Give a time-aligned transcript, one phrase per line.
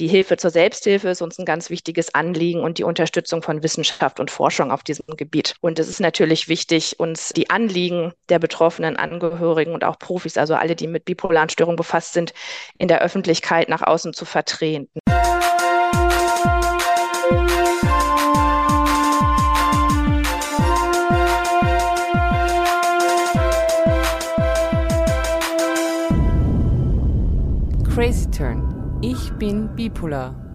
[0.00, 4.18] Die Hilfe zur Selbsthilfe ist uns ein ganz wichtiges Anliegen und die Unterstützung von Wissenschaft
[4.18, 5.54] und Forschung auf diesem Gebiet.
[5.60, 10.56] Und es ist natürlich wichtig, uns die Anliegen der betroffenen Angehörigen und auch Profis, also
[10.56, 12.34] alle, die mit bipolaren Störungen befasst sind,
[12.76, 14.88] in der Öffentlichkeit nach außen zu vertreten.
[27.94, 28.73] Crazy Turn.
[29.06, 30.54] Ich bin bipolar.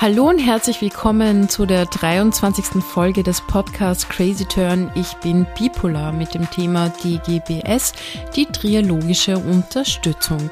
[0.00, 2.84] Hallo und herzlich willkommen zu der 23.
[2.84, 4.88] Folge des Podcasts Crazy Turn.
[4.94, 7.94] Ich bin bipolar mit dem Thema DGBS,
[8.36, 10.50] die triologische Unterstützung.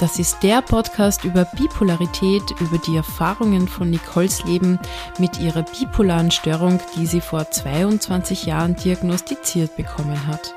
[0.00, 4.78] Das ist der Podcast über Bipolarität, über die Erfahrungen von Nicoles Leben
[5.18, 10.54] mit ihrer bipolaren Störung, die sie vor 22 Jahren diagnostiziert bekommen hat.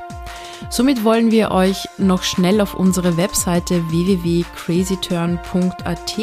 [0.70, 6.20] Somit wollen wir euch noch schnell auf unsere Webseite www.crazyturn.at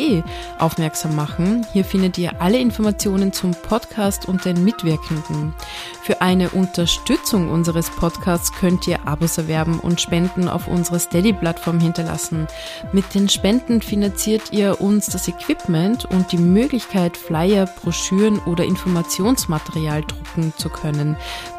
[0.58, 1.66] aufmerksam machen.
[1.72, 5.54] Hier findet ihr alle Informationen zum Podcast und den Mitwirkenden.
[6.02, 12.46] Für eine Unterstützung unseres Podcasts könnt ihr Abos erwerben und Spenden auf unserer Steady-Plattform hinterlassen.
[12.92, 20.02] Mit den Spenden finanziert ihr uns das Equipment und die Möglichkeit, Flyer, Broschüren oder Informationsmaterial
[20.02, 21.16] drucken zu können,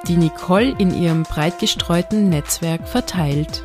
[0.07, 3.63] die Nicole in ihrem breit gestreuten Netzwerk verteilt.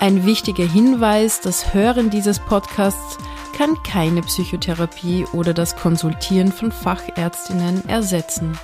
[0.00, 3.18] Ein wichtiger Hinweis, das Hören dieses Podcasts
[3.56, 8.58] kann keine Psychotherapie oder das Konsultieren von Fachärztinnen ersetzen.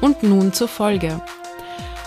[0.00, 1.20] Und nun zur Folge.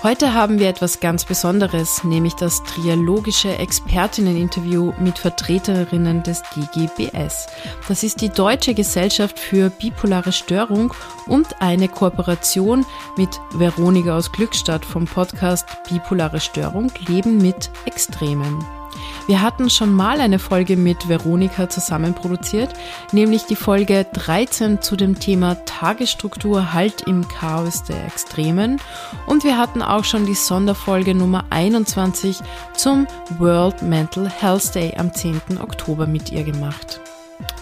[0.02, 7.48] Heute haben wir etwas ganz Besonderes, nämlich das trialogische Expertinneninterview mit Vertreterinnen des DGBS.
[7.86, 10.94] Das ist die Deutsche Gesellschaft für bipolare Störung
[11.28, 12.86] und eine Kooperation
[13.18, 18.79] mit Veronika aus Glückstadt vom Podcast Bipolare Störung Leben mit Extremen.
[19.28, 22.74] Wir hatten schon mal eine Folge mit Veronika zusammen produziert,
[23.12, 28.82] nämlich die Folge 13 zu dem Thema Tagesstruktur Halt im Chaos der Extremen.
[29.26, 32.40] Und wir hatten auch schon die Sonderfolge Nummer 21
[32.76, 33.08] zum
[33.38, 35.60] World Mental Health Day am 10.
[35.62, 37.02] Oktober mit ihr gemacht.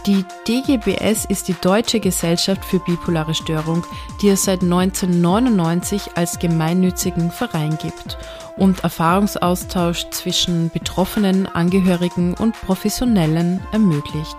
[0.07, 3.83] Die DGBS ist die Deutsche Gesellschaft für bipolare Störung,
[4.21, 8.17] die es seit 1999 als gemeinnützigen Verein gibt
[8.55, 14.37] und Erfahrungsaustausch zwischen Betroffenen, Angehörigen und Professionellen ermöglicht.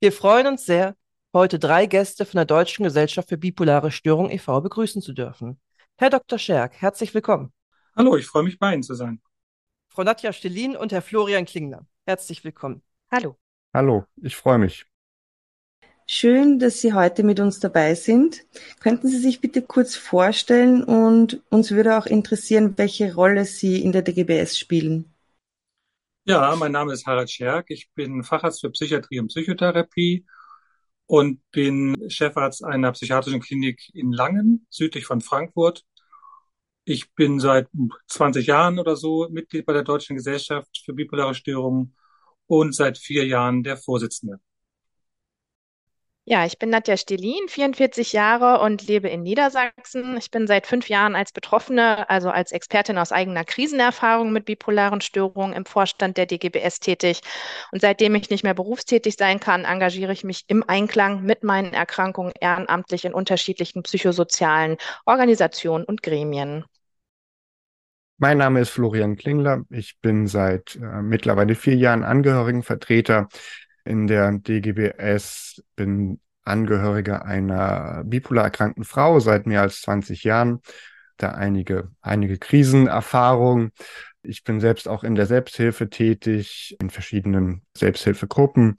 [0.00, 0.94] Wir freuen uns sehr,
[1.32, 4.60] heute drei Gäste von der Deutschen Gesellschaft für bipolare Störung e.V.
[4.60, 5.58] begrüßen zu dürfen.
[5.96, 6.38] Herr Dr.
[6.38, 7.54] Scherk, herzlich willkommen.
[7.96, 9.22] Hallo, ich freue mich, bei Ihnen zu sein.
[9.88, 12.82] Frau Nadja Stelin und Herr Florian Klingler, herzlich willkommen.
[13.16, 13.36] Hallo.
[13.72, 14.86] Hallo, ich freue mich.
[16.04, 18.44] Schön, dass Sie heute mit uns dabei sind.
[18.80, 23.92] Könnten Sie sich bitte kurz vorstellen und uns würde auch interessieren, welche Rolle Sie in
[23.92, 25.14] der DGBS spielen.
[26.24, 27.66] Ja, mein Name ist Harald Scherk.
[27.68, 30.26] Ich bin Facharzt für Psychiatrie und Psychotherapie
[31.06, 35.84] und bin Chefarzt einer psychiatrischen Klinik in Langen, südlich von Frankfurt.
[36.84, 37.68] Ich bin seit
[38.08, 41.94] 20 Jahren oder so Mitglied bei der Deutschen Gesellschaft für bipolare Störungen
[42.58, 44.40] und seit vier Jahren der Vorsitzende.
[46.26, 50.16] Ja, ich bin Nadja Stelin, 44 Jahre und lebe in Niedersachsen.
[50.16, 55.02] Ich bin seit fünf Jahren als Betroffene, also als Expertin aus eigener Krisenerfahrung mit bipolaren
[55.02, 57.20] Störungen im Vorstand der DGBS tätig.
[57.72, 61.74] Und seitdem ich nicht mehr berufstätig sein kann, engagiere ich mich im Einklang mit meinen
[61.74, 66.64] Erkrankungen ehrenamtlich in unterschiedlichen psychosozialen Organisationen und Gremien.
[68.18, 69.64] Mein Name ist Florian Klingler.
[69.70, 73.28] Ich bin seit äh, mittlerweile vier Jahren Angehörigenvertreter
[73.84, 80.60] in der DGBS, bin Angehöriger einer bipolar erkrankten Frau seit mehr als 20 Jahren,
[81.16, 83.72] da einige, einige Krisenerfahrungen.
[84.22, 88.76] Ich bin selbst auch in der Selbsthilfe tätig, in verschiedenen Selbsthilfegruppen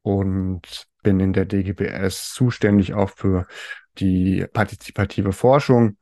[0.00, 3.46] und bin in der DGBS zuständig auch für
[3.98, 5.98] die partizipative Forschung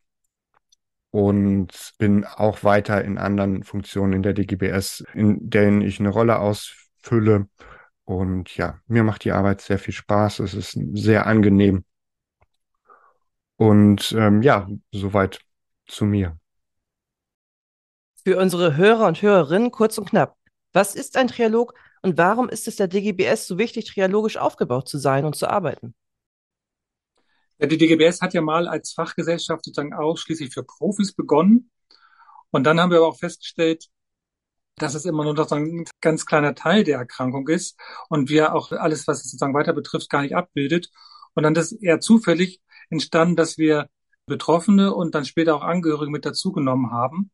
[1.15, 6.41] und bin auch weiter in anderen Funktionen in der DGBS, in denen ich eine Rolle
[6.41, 7.47] ausfülle
[8.03, 10.41] und ja, mir macht die Arbeit sehr viel Spaß.
[10.41, 11.85] Es ist sehr angenehm.
[13.55, 15.39] Und ähm, ja, soweit
[15.87, 16.37] zu mir.
[18.25, 20.37] Für unsere Hörer und Hörerinnen kurz und knapp.
[20.73, 24.99] Was ist ein Trialog und warum ist es der DGBS so wichtig, trialogisch aufgebaut zu
[24.99, 25.95] sein und zu arbeiten?
[27.65, 31.71] Ja, die DGBS hat ja mal als Fachgesellschaft sozusagen ausschließlich für Profis begonnen.
[32.51, 33.87] Und dann haben wir aber auch festgestellt,
[34.77, 37.81] dass es immer nur noch so ein ganz kleiner Teil der Erkrankung ist
[38.11, 40.91] und wir auch alles, was es sozusagen weiter betrifft, gar nicht abbildet.
[41.33, 43.89] Und dann ist eher zufällig entstanden, dass wir
[44.27, 47.31] Betroffene und dann später auch Angehörige mit dazugenommen haben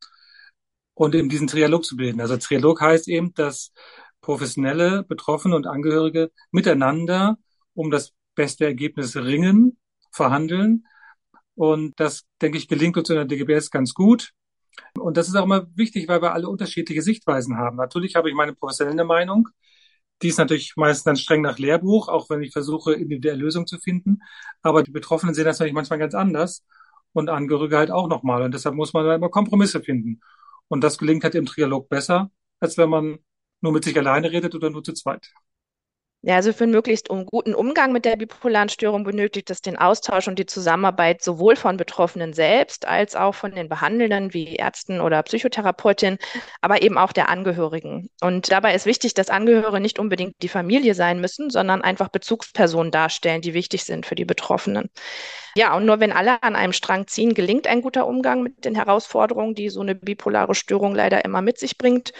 [0.95, 2.21] und eben diesen Trialog zu bilden.
[2.21, 3.73] Also Trialog heißt eben, dass
[4.21, 7.37] professionelle Betroffene und Angehörige miteinander
[7.75, 9.80] um das beste Ergebnis ringen,
[10.13, 10.87] verhandeln.
[11.55, 14.33] Und das, denke ich, gelingt uns in der DGBS ganz gut.
[14.99, 17.77] Und das ist auch immer wichtig, weil wir alle unterschiedliche Sichtweisen haben.
[17.77, 19.49] Natürlich habe ich meine professionelle Meinung.
[20.23, 23.79] Die ist natürlich meistens dann streng nach Lehrbuch, auch wenn ich versuche, individuelle Lösungen zu
[23.79, 24.21] finden.
[24.63, 26.65] Aber die Betroffenen sehen das natürlich manchmal ganz anders
[27.13, 28.43] und Angehörige halt auch nochmal.
[28.43, 30.21] Und deshalb muss man da immer Kompromisse finden.
[30.69, 32.31] Und das gelingt halt im Trialog besser,
[32.61, 33.19] als wenn man
[33.61, 35.31] nur mit sich alleine redet oder nur zu zweit.
[36.23, 40.29] Ja, also für einen möglichst guten Umgang mit der bipolaren Störung benötigt es den Austausch
[40.29, 45.23] und die Zusammenarbeit sowohl von Betroffenen selbst als auch von den Behandelnden wie Ärzten oder
[45.23, 46.19] Psychotherapeutinnen,
[46.61, 48.11] aber eben auch der Angehörigen.
[48.21, 52.93] Und dabei ist wichtig, dass Angehörige nicht unbedingt die Familie sein müssen, sondern einfach Bezugspersonen
[52.93, 54.91] darstellen, die wichtig sind für die Betroffenen.
[55.57, 58.75] Ja, und nur wenn alle an einem Strang ziehen, gelingt ein guter Umgang mit den
[58.77, 62.13] Herausforderungen, die so eine bipolare Störung leider immer mit sich bringt.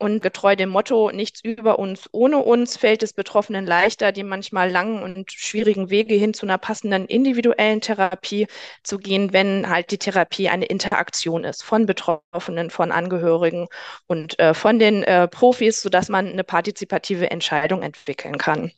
[0.00, 4.70] Und getreu dem Motto, nichts über uns ohne uns, fällt es Betroffenen leichter, die manchmal
[4.70, 8.46] langen und schwierigen Wege hin zu einer passenden individuellen Therapie
[8.84, 13.66] zu gehen, wenn halt die Therapie eine Interaktion ist von Betroffenen, von Angehörigen
[14.06, 18.70] und äh, von den äh, Profis, sodass man eine partizipative Entscheidung entwickeln kann.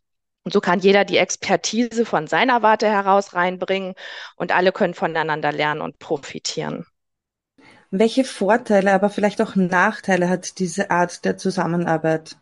[0.45, 3.95] Und so kann jeder die Expertise von seiner Warte heraus reinbringen
[4.37, 6.87] und alle können voneinander lernen und profitieren.
[7.91, 12.39] Welche Vorteile, aber vielleicht auch Nachteile hat diese Art der Zusammenarbeit?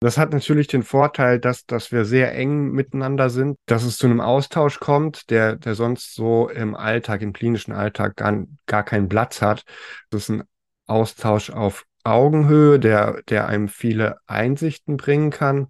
[0.00, 4.06] Das hat natürlich den Vorteil, dass, dass wir sehr eng miteinander sind, dass es zu
[4.06, 9.08] einem Austausch kommt, der, der sonst so im Alltag, im klinischen Alltag gar, gar keinen
[9.08, 9.64] Platz hat.
[10.10, 10.44] Das ist ein
[10.86, 15.68] Austausch auf Augenhöhe, der, der einem viele Einsichten bringen kann.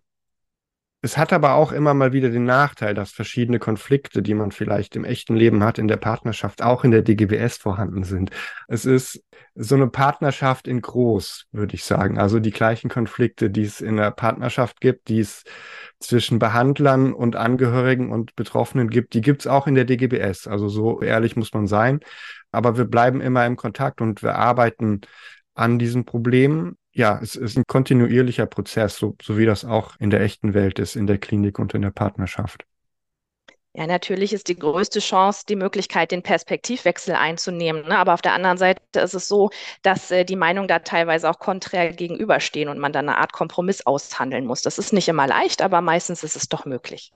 [1.03, 4.97] Es hat aber auch immer mal wieder den Nachteil, dass verschiedene Konflikte, die man vielleicht
[4.97, 8.31] im echten Leben hat, in der Partnerschaft auch in der DGBS vorhanden sind.
[8.67, 9.23] Es ist
[9.55, 12.19] so eine Partnerschaft in groß, würde ich sagen.
[12.19, 15.45] Also die gleichen Konflikte, die es in der Partnerschaft gibt, die es
[16.01, 20.47] zwischen Behandlern und Angehörigen und Betroffenen gibt, die gibt es auch in der DGBS.
[20.49, 22.01] Also so ehrlich muss man sein.
[22.51, 25.03] Aber wir bleiben immer im Kontakt und wir arbeiten
[25.55, 30.09] an diesen Problemen ja, es ist ein kontinuierlicher Prozess, so, so wie das auch in
[30.09, 32.65] der echten Welt ist, in der Klinik und in der Partnerschaft.
[33.75, 37.83] Ja, natürlich ist die größte Chance die Möglichkeit, den Perspektivwechsel einzunehmen.
[37.83, 37.99] Ne?
[37.99, 39.51] Aber auf der anderen Seite ist es so,
[39.83, 43.85] dass äh, die Meinungen da teilweise auch konträr gegenüberstehen und man dann eine Art Kompromiss
[43.85, 44.63] aushandeln muss.
[44.63, 47.13] Das ist nicht immer leicht, aber meistens ist es doch möglich.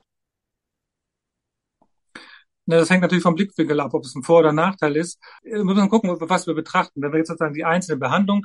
[2.66, 5.18] Das hängt natürlich vom Blickwinkel ab, ob es ein Vor- oder Nachteil ist.
[5.42, 7.00] Wir müssen gucken, was wir betrachten.
[7.00, 8.44] Wenn wir jetzt sozusagen die einzelne Behandlung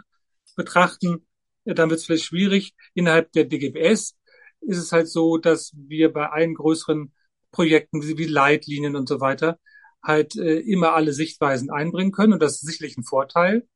[0.55, 1.25] betrachten,
[1.65, 2.75] dann wird es vielleicht schwierig.
[2.93, 4.15] Innerhalb der DGBS
[4.61, 7.13] ist es halt so, dass wir bei allen größeren
[7.51, 9.59] Projekten wie Leitlinien und so weiter
[10.03, 13.67] halt äh, immer alle Sichtweisen einbringen können und das ist sicherlich ein Vorteil.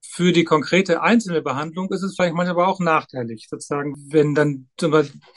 [0.00, 4.68] Für die konkrete einzelne Behandlung ist es vielleicht manchmal aber auch nachteilig, sozusagen, wenn dann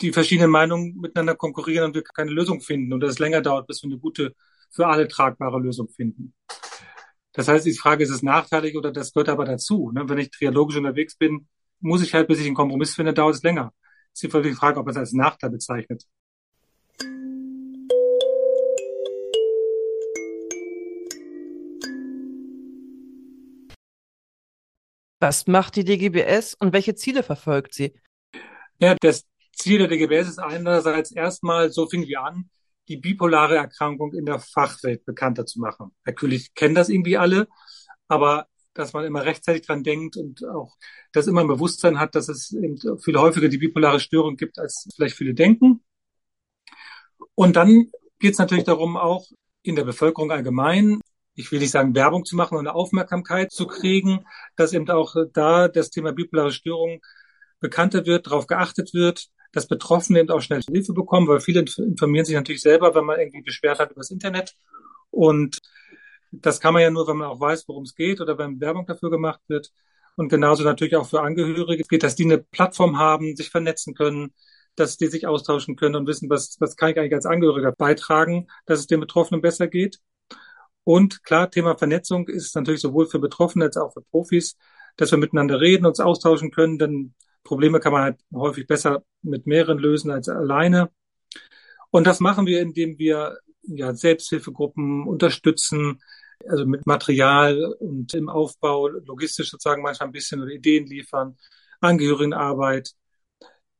[0.02, 3.84] die verschiedenen Meinungen miteinander konkurrieren und wir keine Lösung finden und es länger dauert, bis
[3.84, 4.34] wir eine gute,
[4.72, 6.34] für alle tragbare Lösung finden.
[7.34, 9.92] Das heißt, die Frage ist es nachteilig oder das gehört aber dazu.
[9.94, 10.08] Ne?
[10.08, 11.48] Wenn ich trialogisch unterwegs bin,
[11.80, 13.74] muss ich halt, bis ich einen Kompromiss finde, dauert es länger.
[14.14, 16.06] Es ist die Frage, ob man es als Nachteil bezeichnet.
[25.22, 27.94] Was macht die DGBS und welche Ziele verfolgt sie?
[28.80, 32.50] Ja, das Ziel der DGBS ist einerseits erstmal, so fingen wir an,
[32.88, 35.92] die bipolare Erkrankung in der Fachwelt bekannter zu machen.
[36.06, 37.48] Natürlich kennen das irgendwie alle,
[38.08, 40.76] aber dass man immer rechtzeitig dran denkt und auch
[41.12, 44.88] das immer im Bewusstsein hat, dass es eben viel häufiger die bipolare Störung gibt, als
[44.96, 45.84] vielleicht viele denken.
[47.36, 49.26] Und dann geht es natürlich darum, auch
[49.64, 51.02] in der Bevölkerung allgemein,
[51.36, 55.16] ich will nicht sagen Werbung zu machen und eine Aufmerksamkeit zu kriegen, dass eben auch
[55.34, 57.02] da das Thema bipolare Störung
[57.60, 62.26] bekannter wird, darauf geachtet wird, dass Betroffene eben auch schnell Hilfe bekommen, weil viele informieren
[62.26, 64.56] sich natürlich selber, wenn man irgendwie beschwert hat über das Internet.
[65.10, 65.60] Und
[66.32, 68.86] das kann man ja nur, wenn man auch weiß, worum es geht oder wenn Werbung
[68.86, 69.72] dafür gemacht wird.
[70.16, 74.34] Und genauso natürlich auch für Angehörige geht, dass die eine Plattform haben, sich vernetzen können,
[74.76, 78.48] dass die sich austauschen können und wissen, was, was kann ich eigentlich als Angehöriger beitragen,
[78.66, 80.00] dass es den Betroffenen besser geht.
[80.84, 84.58] Und klar, Thema Vernetzung ist natürlich sowohl für Betroffene als auch für Profis,
[84.98, 87.14] dass wir miteinander reden, uns austauschen können, denn
[87.44, 90.90] Probleme kann man halt häufig besser mit mehreren lösen als alleine.
[91.90, 96.02] Und das machen wir, indem wir ja, Selbsthilfegruppen unterstützen,
[96.48, 101.38] also mit Material und im Aufbau, logistisch sozusagen manchmal ein bisschen oder Ideen liefern,
[101.82, 102.94] Angehörigenarbeit.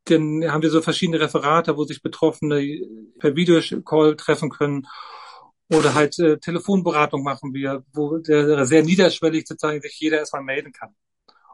[0.06, 2.62] Dann haben wir so verschiedene Referate, wo sich Betroffene
[3.20, 4.88] per Videocall treffen können
[5.70, 10.74] oder halt äh, Telefonberatung machen wir, wo der sehr niederschwellig sozusagen sich jeder erstmal melden
[10.74, 10.96] kann.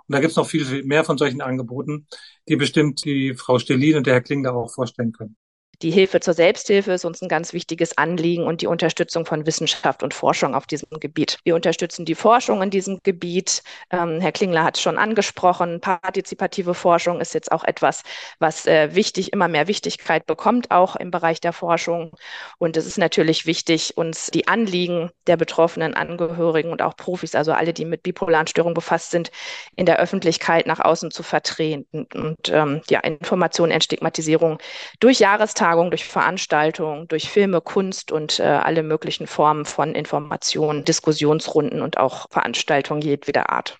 [0.08, 2.08] Und da gibt es noch viel, viel mehr von solchen Angeboten,
[2.48, 5.36] die bestimmt die Frau Stellin und der Herr Klingler auch vorstellen können.
[5.84, 10.02] Die Hilfe zur Selbsthilfe ist uns ein ganz wichtiges Anliegen und die Unterstützung von Wissenschaft
[10.02, 11.38] und Forschung auf diesem Gebiet.
[11.44, 13.62] Wir unterstützen die Forschung in diesem Gebiet.
[13.92, 15.80] Ähm, Herr Klingler hat es schon angesprochen.
[15.80, 18.02] Partizipative Forschung ist jetzt auch etwas,
[18.40, 22.12] was äh, wichtig, immer mehr Wichtigkeit bekommt, auch im Bereich der Forschung.
[22.58, 27.54] Und es ist natürlich wichtig, uns die Anliegen der betroffenen Angehörigen und auch Profis, also
[27.54, 29.30] alle, die mit bipolaren Störungen befasst sind,
[29.76, 34.58] in der Öffentlichkeit nach außen zu vertreten und ähm, ja, Information, Entstigmatisierung
[35.00, 40.86] durch Jahrestage Tagungen, durch Veranstaltungen, durch Filme, Kunst und äh, alle möglichen Formen von Informationen,
[40.86, 43.78] Diskussionsrunden und auch Veranstaltungen jedweder Art.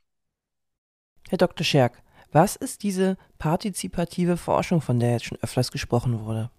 [1.30, 1.64] Herr Dr.
[1.64, 2.02] Scherk,
[2.34, 6.52] was ist diese partizipative Forschung, von der jetzt schon öfters gesprochen wurde?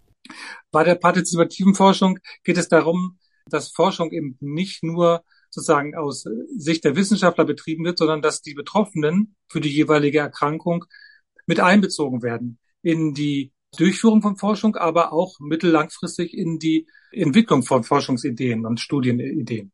[0.71, 6.25] Bei der partizipativen Forschung geht es darum, dass Forschung eben nicht nur sozusagen aus
[6.57, 10.87] Sicht der Wissenschaftler betrieben wird, sondern dass die Betroffenen für die jeweilige Erkrankung
[11.47, 17.85] mit einbezogen werden in die Durchführung von Forschung, aber auch mittellangfristig in die Entwicklung von
[17.85, 19.73] Forschungsideen und Studienideen.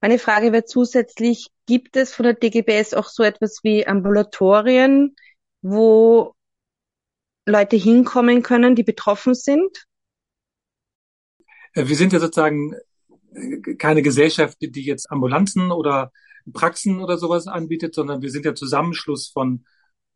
[0.00, 5.14] Meine Frage wäre zusätzlich, gibt es von der DGBS auch so etwas wie Ambulatorien,
[5.60, 6.34] wo
[7.44, 9.86] Leute hinkommen können, die betroffen sind?
[11.74, 12.74] Äh, wir sind ja sozusagen
[13.34, 16.12] äh, keine Gesellschaft, die jetzt Ambulanzen oder
[16.50, 19.66] Praxen oder sowas anbietet, sondern wir sind ja Zusammenschluss von,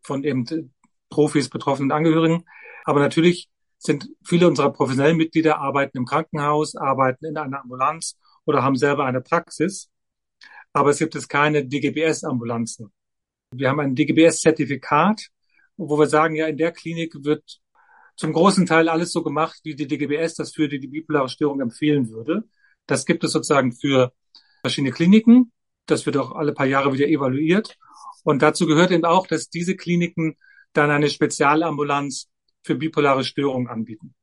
[0.02, 0.73] von eben
[1.14, 2.44] Profis, betroffenen Angehörigen.
[2.84, 8.62] Aber natürlich sind viele unserer professionellen Mitglieder arbeiten im Krankenhaus, arbeiten in einer Ambulanz oder
[8.62, 9.90] haben selber eine Praxis.
[10.72, 12.92] Aber es gibt es keine DGBS-Ambulanzen.
[13.52, 15.28] Wir haben ein DGBS-Zertifikat,
[15.76, 17.60] wo wir sagen, ja, in der Klinik wird
[18.16, 21.60] zum großen Teil alles so gemacht, wie die DGBS das für die, die bipolare Störung
[21.60, 22.44] empfehlen würde.
[22.86, 24.12] Das gibt es sozusagen für
[24.62, 25.52] verschiedene Kliniken.
[25.86, 27.76] Das wird auch alle paar Jahre wieder evaluiert.
[28.24, 30.36] Und dazu gehört eben auch, dass diese Kliniken
[30.76, 32.28] dann eine Spezialambulanz
[32.62, 34.14] für bipolare Störungen anbieten.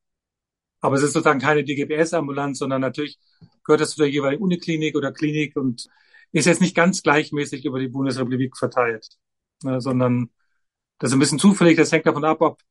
[0.80, 3.20] Aber es ist sozusagen keine DGBS-Ambulanz, sondern natürlich
[3.64, 5.88] gehört das zu der jeweiligen Uniklinik oder Klinik und
[6.32, 9.08] ist jetzt nicht ganz gleichmäßig über die Bundesrepublik verteilt,
[9.64, 10.32] ne, sondern
[10.98, 11.78] das ist ein bisschen zufällig.
[11.78, 12.62] Das hängt davon ab, ob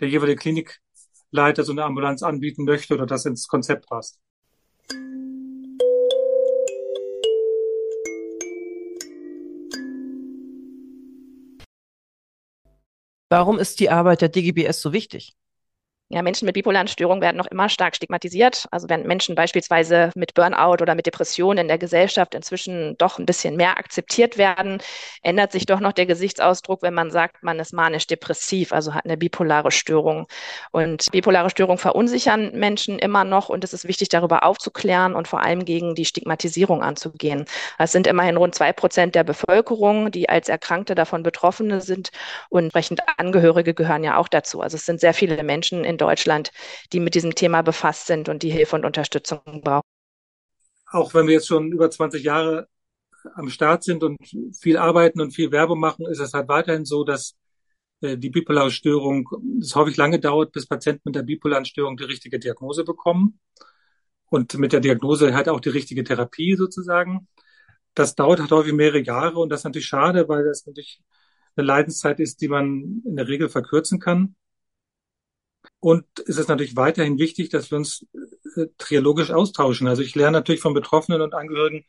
[0.00, 4.18] der jeweilige Klinikleiter so eine Ambulanz anbieten möchte oder das ins Konzept passt.
[13.30, 15.34] Warum ist die Arbeit der DGBS so wichtig?
[16.12, 18.66] Ja, Menschen mit bipolaren Störungen werden noch immer stark stigmatisiert.
[18.72, 23.26] Also wenn Menschen beispielsweise mit Burnout oder mit Depressionen in der Gesellschaft inzwischen doch ein
[23.26, 24.78] bisschen mehr akzeptiert werden,
[25.22, 29.16] ändert sich doch noch der Gesichtsausdruck, wenn man sagt, man ist manisch-depressiv, also hat eine
[29.16, 30.26] bipolare Störung.
[30.72, 35.42] Und bipolare Störungen verunsichern Menschen immer noch und es ist wichtig, darüber aufzuklären und vor
[35.42, 37.44] allem gegen die Stigmatisierung anzugehen.
[37.78, 42.10] Es sind immerhin rund zwei Prozent der Bevölkerung, die als Erkrankte davon Betroffene sind
[42.48, 44.60] und entsprechend Angehörige gehören ja auch dazu.
[44.60, 46.50] Also es sind sehr viele Menschen in Deutschland,
[46.92, 49.86] die mit diesem Thema befasst sind und die Hilfe und Unterstützung brauchen.
[50.86, 52.68] Auch wenn wir jetzt schon über 20 Jahre
[53.34, 54.16] am Start sind und
[54.58, 57.36] viel arbeiten und viel Werbung machen, ist es halt weiterhin so, dass
[58.00, 59.28] äh, die bipolare Störung
[59.60, 63.38] es häufig lange dauert, bis Patienten mit der bipolaren Störung die richtige Diagnose bekommen
[64.30, 67.28] und mit der Diagnose halt auch die richtige Therapie sozusagen.
[67.94, 71.02] Das dauert halt häufig mehrere Jahre und das ist natürlich schade, weil das natürlich
[71.56, 74.36] eine Leidenszeit ist, die man in der Regel verkürzen kann.
[75.80, 78.06] Und es ist natürlich weiterhin wichtig, dass wir uns
[78.56, 79.88] äh, triologisch austauschen.
[79.88, 81.86] Also ich lerne natürlich von Betroffenen und Angehörigen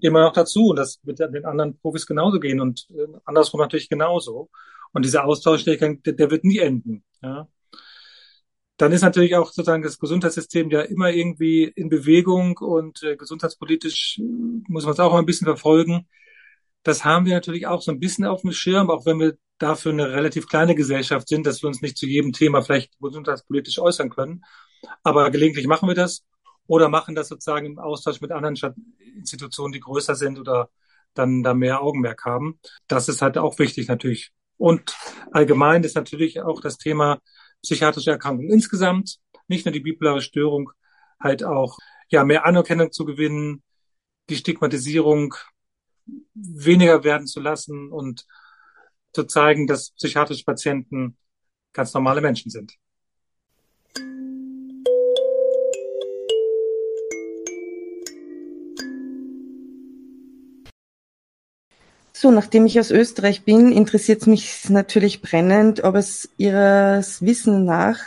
[0.00, 3.88] immer noch dazu und das wird den anderen Profis genauso gehen und äh, andersrum natürlich
[3.88, 4.48] genauso.
[4.92, 7.04] Und dieser Austausch, der, der wird nie enden.
[7.20, 7.48] Ja.
[8.76, 14.18] Dann ist natürlich auch sozusagen das Gesundheitssystem ja immer irgendwie in Bewegung und äh, gesundheitspolitisch
[14.18, 14.22] äh,
[14.68, 16.06] muss man es auch ein bisschen verfolgen.
[16.84, 19.92] Das haben wir natürlich auch so ein bisschen auf dem Schirm, auch wenn wir dafür
[19.92, 24.10] eine relativ kleine Gesellschaft sind, dass wir uns nicht zu jedem Thema vielleicht gesundheitspolitisch äußern
[24.10, 24.44] können.
[25.02, 26.24] Aber gelegentlich machen wir das
[26.66, 28.56] oder machen das sozusagen im Austausch mit anderen
[29.16, 30.68] Institutionen, die größer sind oder
[31.14, 32.60] dann da mehr Augenmerk haben.
[32.86, 34.32] Das ist halt auch wichtig natürlich.
[34.58, 34.94] Und
[35.32, 37.20] allgemein ist natürlich auch das Thema
[37.62, 40.70] psychiatrische Erkrankungen insgesamt, nicht nur die bipolare Störung,
[41.20, 43.62] halt auch ja mehr Anerkennung zu gewinnen,
[44.28, 45.34] die Stigmatisierung
[46.34, 48.26] weniger werden zu lassen und
[49.16, 51.16] zu zeigen, dass psychiatrische Patienten
[51.72, 52.74] ganz normale Menschen sind.
[62.12, 67.64] So, nachdem ich aus Österreich bin, interessiert es mich natürlich brennend, ob es Ihres Wissen
[67.64, 67.98] nach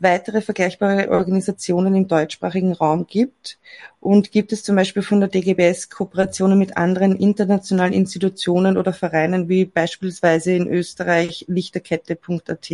[0.00, 3.58] weitere vergleichbare Organisationen im deutschsprachigen Raum gibt?
[4.00, 9.48] Und gibt es zum Beispiel von der DGBS Kooperationen mit anderen internationalen Institutionen oder Vereinen
[9.48, 12.70] wie beispielsweise in Österreich lichterkette.at?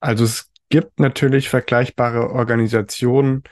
[0.00, 3.44] Also es gibt natürlich vergleichbare Organisationen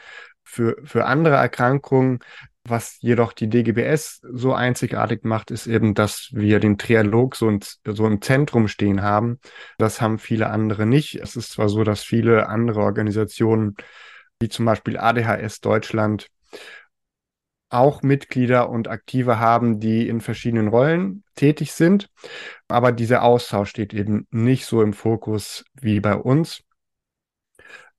[0.42, 2.20] für, für andere Erkrankungen.
[2.64, 7.60] Was jedoch die DGBS so einzigartig macht, ist eben, dass wir den Trialog so, in,
[7.84, 9.40] so im Zentrum stehen haben.
[9.78, 11.14] Das haben viele andere nicht.
[11.16, 13.76] Es ist zwar so, dass viele andere Organisationen,
[14.40, 16.28] wie zum Beispiel ADHS Deutschland,
[17.70, 22.10] auch Mitglieder und Aktive haben, die in verschiedenen Rollen tätig sind.
[22.68, 26.62] Aber dieser Austausch steht eben nicht so im Fokus wie bei uns.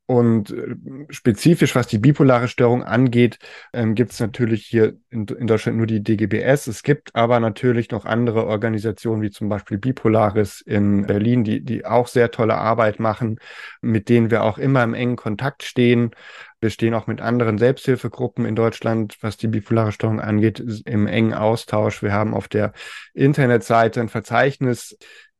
[0.07, 0.75] Und äh,
[1.09, 3.39] spezifisch, was die bipolare Störung angeht,
[3.71, 6.67] ähm, gibt es natürlich hier in, in, Deutschland nur die DGBS.
[6.67, 11.85] Es gibt aber natürlich noch andere Organisationen, wie zum Beispiel Bipolaris in Berlin, die, die
[11.85, 13.39] auch sehr tolle Arbeit machen,
[13.81, 16.11] mit denen wir auch immer im engen Kontakt stehen.
[16.59, 21.33] Wir stehen auch mit anderen Selbsthilfegruppen in Deutschland, was die bipolare Störung angeht, im engen
[21.33, 22.03] Austausch.
[22.03, 22.73] Wir haben auf der
[23.13, 24.97] Internetseite ein Verzeichnis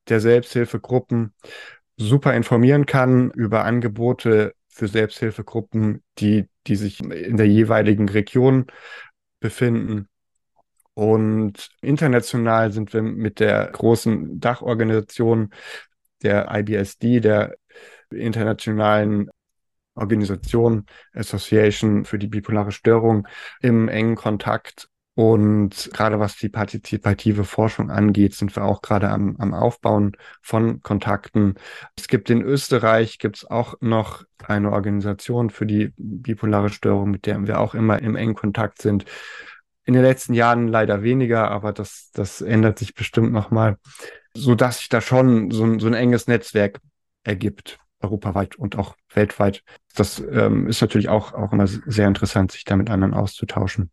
[0.08, 1.34] der Selbsthilfegruppen
[1.98, 8.68] super informieren kann über Angebote für Selbsthilfegruppen, die, die sich in der jeweiligen Region
[9.40, 10.08] befinden.
[10.94, 15.54] Und international sind wir mit der großen Dachorganisation
[16.22, 17.56] der IBSD, der
[18.12, 19.30] internationalen
[19.96, 23.28] Organisation Association für die bipolare Störung,
[23.62, 29.36] im engen Kontakt und gerade was die partizipative Forschung angeht, sind wir auch gerade am,
[29.40, 31.56] am Aufbauen von Kontakten.
[31.98, 37.46] Es gibt in Österreich gibt's auch noch eine Organisation für die bipolare Störung, mit der
[37.46, 39.04] wir auch immer im engen Kontakt sind.
[39.84, 43.78] In den letzten Jahren leider weniger, aber das, das ändert sich bestimmt nochmal,
[44.34, 46.80] so dass sich da schon so, so ein enges Netzwerk
[47.24, 49.64] ergibt europaweit und auch weltweit.
[49.96, 53.92] Das ähm, ist natürlich auch, auch immer sehr interessant, sich da mit anderen auszutauschen.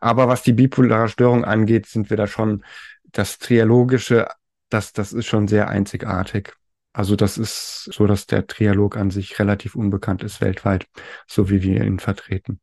[0.00, 2.64] Aber was die bipolare Störung angeht, sind wir da schon,
[3.12, 4.28] das Trialogische,
[4.68, 6.54] das, das ist schon sehr einzigartig.
[6.92, 10.86] Also das ist so, dass der Trialog an sich relativ unbekannt ist weltweit,
[11.26, 12.60] so wie wir ihn vertreten.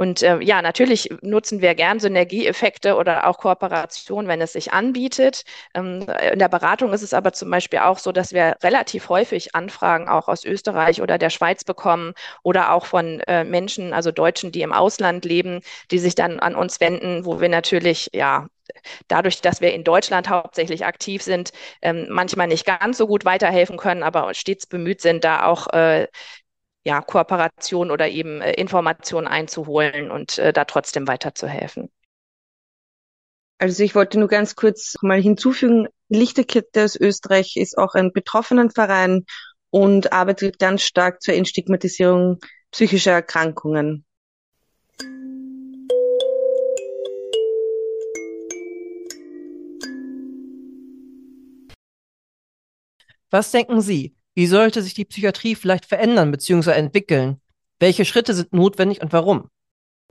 [0.00, 5.44] Und äh, ja, natürlich nutzen wir gern Synergieeffekte oder auch Kooperation, wenn es sich anbietet.
[5.74, 9.54] Ähm, in der Beratung ist es aber zum Beispiel auch so, dass wir relativ häufig
[9.54, 14.52] Anfragen auch aus Österreich oder der Schweiz bekommen oder auch von äh, Menschen, also Deutschen,
[14.52, 15.60] die im Ausland leben,
[15.90, 18.46] die sich dann an uns wenden, wo wir natürlich ja
[19.08, 23.76] dadurch, dass wir in Deutschland hauptsächlich aktiv sind, ähm, manchmal nicht ganz so gut weiterhelfen
[23.76, 26.06] können, aber stets bemüht sind, da auch äh,
[26.84, 31.90] ja, Kooperation oder eben äh, Informationen einzuholen und äh, da trotzdem weiterzuhelfen.
[33.58, 39.26] Also ich wollte nur ganz kurz mal hinzufügen, Lichterkette aus Österreich ist auch ein Betroffenenverein
[39.68, 42.38] und arbeitet ganz stark zur Entstigmatisierung
[42.70, 44.06] psychischer Erkrankungen.
[53.30, 54.16] Was denken Sie?
[54.40, 56.70] Wie sollte sich die Psychiatrie vielleicht verändern bzw.
[56.70, 57.42] entwickeln?
[57.78, 59.50] Welche Schritte sind notwendig und warum?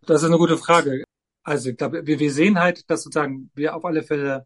[0.05, 1.03] Das ist eine gute Frage.
[1.41, 4.45] Also ich glaube, wir, sehen halt, dass sozusagen wir auf alle Fälle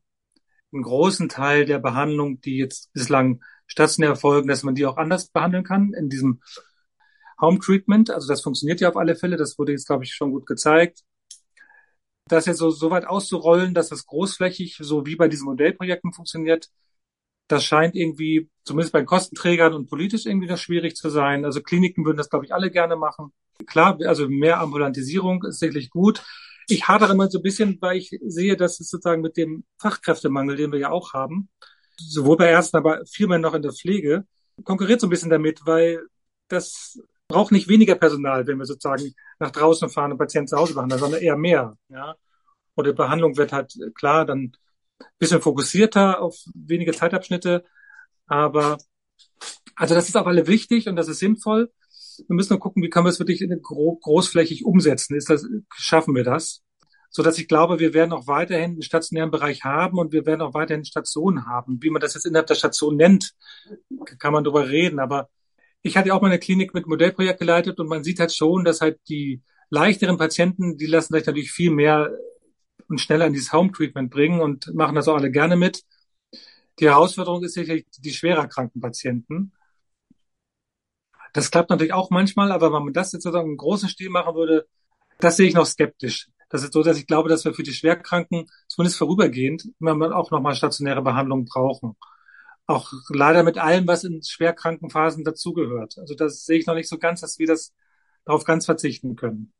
[0.72, 5.28] einen großen Teil der Behandlung, die jetzt bislang stationär erfolgen, dass man die auch anders
[5.28, 6.42] behandeln kann in diesem
[7.42, 8.10] Home Treatment.
[8.10, 9.36] Also das funktioniert ja auf alle Fälle.
[9.36, 11.02] Das wurde jetzt, glaube ich, schon gut gezeigt.
[12.30, 16.70] Das jetzt so, so weit auszurollen, dass das großflächig, so wie bei diesen Modellprojekten funktioniert,
[17.48, 21.46] das scheint irgendwie, zumindest bei Kostenträgern und politisch irgendwie das schwierig zu sein.
[21.46, 23.34] Also Kliniken würden das, glaube ich, alle gerne machen.
[23.68, 26.24] Klar, also mehr Ambulantisierung ist sicherlich gut.
[26.68, 30.56] Ich hadere immer so ein bisschen, weil ich sehe, dass es sozusagen mit dem Fachkräftemangel,
[30.56, 31.50] den wir ja auch haben,
[31.98, 34.26] sowohl bei Ärzten, aber viel mehr noch in der Pflege,
[34.64, 36.02] konkurriert so ein bisschen damit, weil
[36.48, 40.74] das braucht nicht weniger Personal, wenn wir sozusagen nach draußen fahren und Patienten zu Hause
[40.74, 41.78] behandeln, sondern eher mehr.
[41.90, 42.16] Ja?
[42.76, 44.54] Und die Behandlung wird halt klar dann
[45.18, 47.64] bisschen fokussierter auf wenige Zeitabschnitte.
[48.28, 48.78] Aber
[49.76, 51.72] also das ist auf alle wichtig und das ist sinnvoll.
[52.28, 55.16] Wir müssen nur gucken, wie können wir es wirklich gro großflächig umsetzen.
[55.16, 56.62] Ist das, schaffen wir das?
[57.10, 60.42] So dass ich glaube, wir werden auch weiterhin einen stationären Bereich haben und wir werden
[60.42, 61.82] auch weiterhin Stationen haben.
[61.82, 63.34] Wie man das jetzt innerhalb der Station nennt,
[64.20, 65.00] kann man darüber reden.
[65.00, 65.30] Aber
[65.84, 68.82] ich hatte auch mal eine Klinik mit Modellprojekt geleitet und man sieht halt schon, dass
[68.82, 72.12] halt die leichteren Patienten, die lassen sich natürlich viel mehr
[72.94, 75.84] und schneller in dieses Home-Treatment bringen und machen das auch alle gerne mit.
[76.80, 79.52] Die Herausforderung ist sicherlich die schwerer kranken Patienten.
[81.34, 84.36] Das klappt natürlich auch manchmal, aber wenn man das jetzt sozusagen im großen Stil machen
[84.36, 84.68] würde,
[85.20, 86.30] das sehe ich noch skeptisch.
[86.50, 90.32] Das ist so, dass ich glaube, dass wir für die Schwerkranken zumindest vorübergehend immer auch
[90.32, 91.96] nochmal stationäre Behandlung brauchen.
[92.68, 95.98] auch leider mit allem, was in schwerkranken Phasen dazugehört.
[95.98, 97.74] Also das sehe ich noch nicht so ganz, dass wir das
[98.26, 99.54] darauf ganz verzichten können.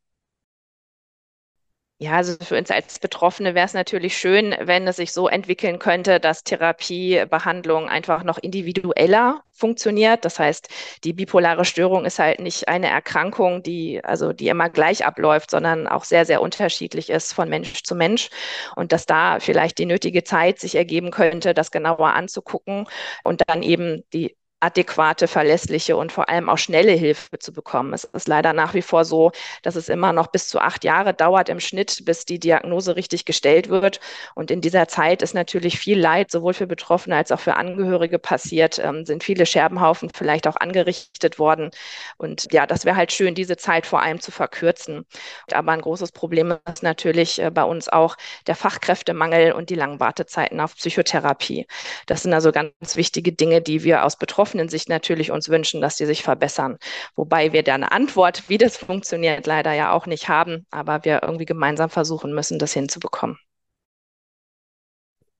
[2.04, 5.80] Ja, also für uns als Betroffene wäre es natürlich schön, wenn es sich so entwickeln
[5.80, 10.26] könnte, dass Therapie, Behandlung einfach noch individueller funktioniert.
[10.26, 10.68] Das heißt,
[11.06, 15.88] die bipolare Störung ist halt nicht eine Erkrankung, die, also die immer gleich abläuft, sondern
[15.88, 18.30] auch sehr, sehr unterschiedlich ist von Mensch zu Mensch.
[18.76, 22.86] Und dass da vielleicht die nötige Zeit sich ergeben könnte, das genauer anzugucken
[23.24, 27.94] und dann eben die adäquate, verlässliche und vor allem auch schnelle Hilfe zu bekommen.
[27.94, 31.14] Es ist leider nach wie vor so, dass es immer noch bis zu acht Jahre
[31.14, 34.00] dauert im Schnitt, bis die Diagnose richtig gestellt wird.
[34.36, 38.20] Und in dieser Zeit ist natürlich viel Leid, sowohl für Betroffene als auch für Angehörige
[38.20, 41.72] passiert, ähm, sind viele Scherbenhaufen vielleicht auch angerichtet worden.
[42.18, 45.06] Und ja, das wäre halt schön, diese Zeit vor allem zu verkürzen.
[45.52, 48.16] Aber ein großes Problem ist natürlich äh, bei uns auch
[48.48, 51.68] der Fachkräftemangel und die langen Wartezeiten auf Psychotherapie.
[52.06, 55.82] Das sind also ganz wichtige Dinge, die wir aus Betroffenen betroffenen Sicht natürlich uns wünschen,
[55.82, 56.78] dass die sich verbessern.
[57.16, 61.24] Wobei wir da eine Antwort, wie das funktioniert, leider ja auch nicht haben, aber wir
[61.24, 63.38] irgendwie gemeinsam versuchen müssen, das hinzubekommen.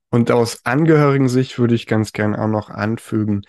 [0.10, 3.42] Und aus Angehörigen-Sicht würde ich ganz gern auch noch anfügen,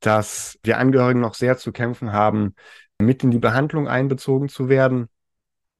[0.00, 2.54] dass wir Angehörigen noch sehr zu kämpfen haben,
[3.00, 5.08] mit in die Behandlung einbezogen zu werden,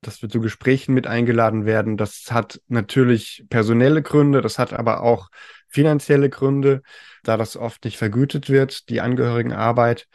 [0.00, 1.96] dass wir zu Gesprächen mit eingeladen werden.
[1.96, 5.28] Das hat natürlich personelle Gründe, das hat aber auch
[5.68, 6.82] finanzielle Gründe,
[7.22, 10.06] da das oft nicht vergütet wird, die Angehörigenarbeit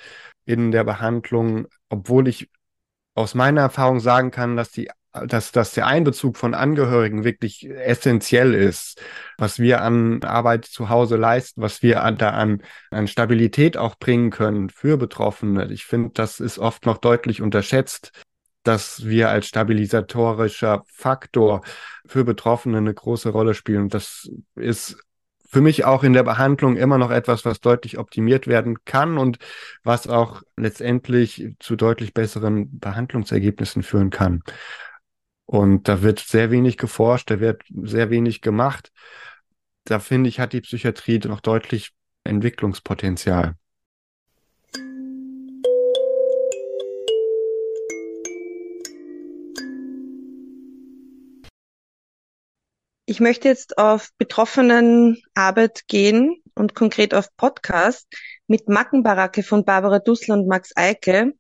[0.46, 2.50] in der Behandlung, obwohl ich
[3.16, 8.56] aus meiner Erfahrung sagen kann, dass die dass, dass der Einbezug von Angehörigen wirklich essentiell
[8.56, 9.00] ist,
[9.38, 13.96] was wir an Arbeit zu Hause leisten, was wir an, da an, an Stabilität auch
[13.96, 15.72] bringen können für Betroffene.
[15.72, 18.12] Ich finde, das ist oft noch deutlich unterschätzt,
[18.64, 21.62] dass wir als stabilisatorischer Faktor
[22.08, 23.90] für Betroffene eine große Rolle spielen.
[23.90, 24.98] Das ist
[25.54, 29.38] für mich auch in der Behandlung immer noch etwas, was deutlich optimiert werden kann und
[29.84, 34.42] was auch letztendlich zu deutlich besseren Behandlungsergebnissen führen kann.
[35.46, 38.92] Und da wird sehr wenig geforscht, da wird sehr wenig gemacht.
[39.84, 41.92] Da finde ich, hat die Psychiatrie noch deutlich
[42.24, 43.54] Entwicklungspotenzial.
[53.06, 58.08] Ich möchte jetzt auf Betroffenenarbeit gehen und konkret auf Podcast.
[58.48, 61.34] Mit Mackenbaracke von Barbara Dussler und Max Eike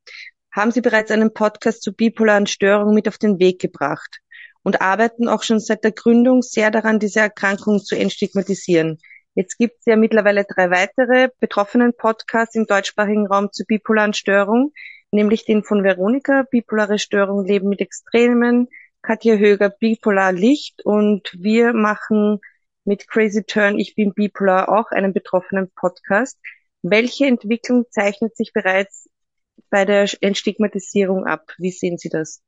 [0.51, 4.19] haben sie bereits einen Podcast zur bipolaren Störung mit auf den Weg gebracht
[4.63, 8.99] und arbeiten auch schon seit der Gründung sehr daran, diese Erkrankung zu entstigmatisieren.
[9.33, 14.73] Jetzt gibt es ja mittlerweile drei weitere betroffenen Podcasts im deutschsprachigen Raum zur bipolaren Störung,
[15.11, 18.67] nämlich den von Veronika, bipolare Störung Leben mit Extremen,
[19.03, 22.39] Katja Höger Bipolar Licht und wir machen
[22.85, 26.39] mit Crazy Turn Ich bin Bipolar auch einen betroffenen Podcast.
[26.83, 29.09] Welche Entwicklung zeichnet sich bereits
[29.69, 31.51] bei der Entstigmatisierung ab?
[31.57, 32.41] Wie sehen Sie das?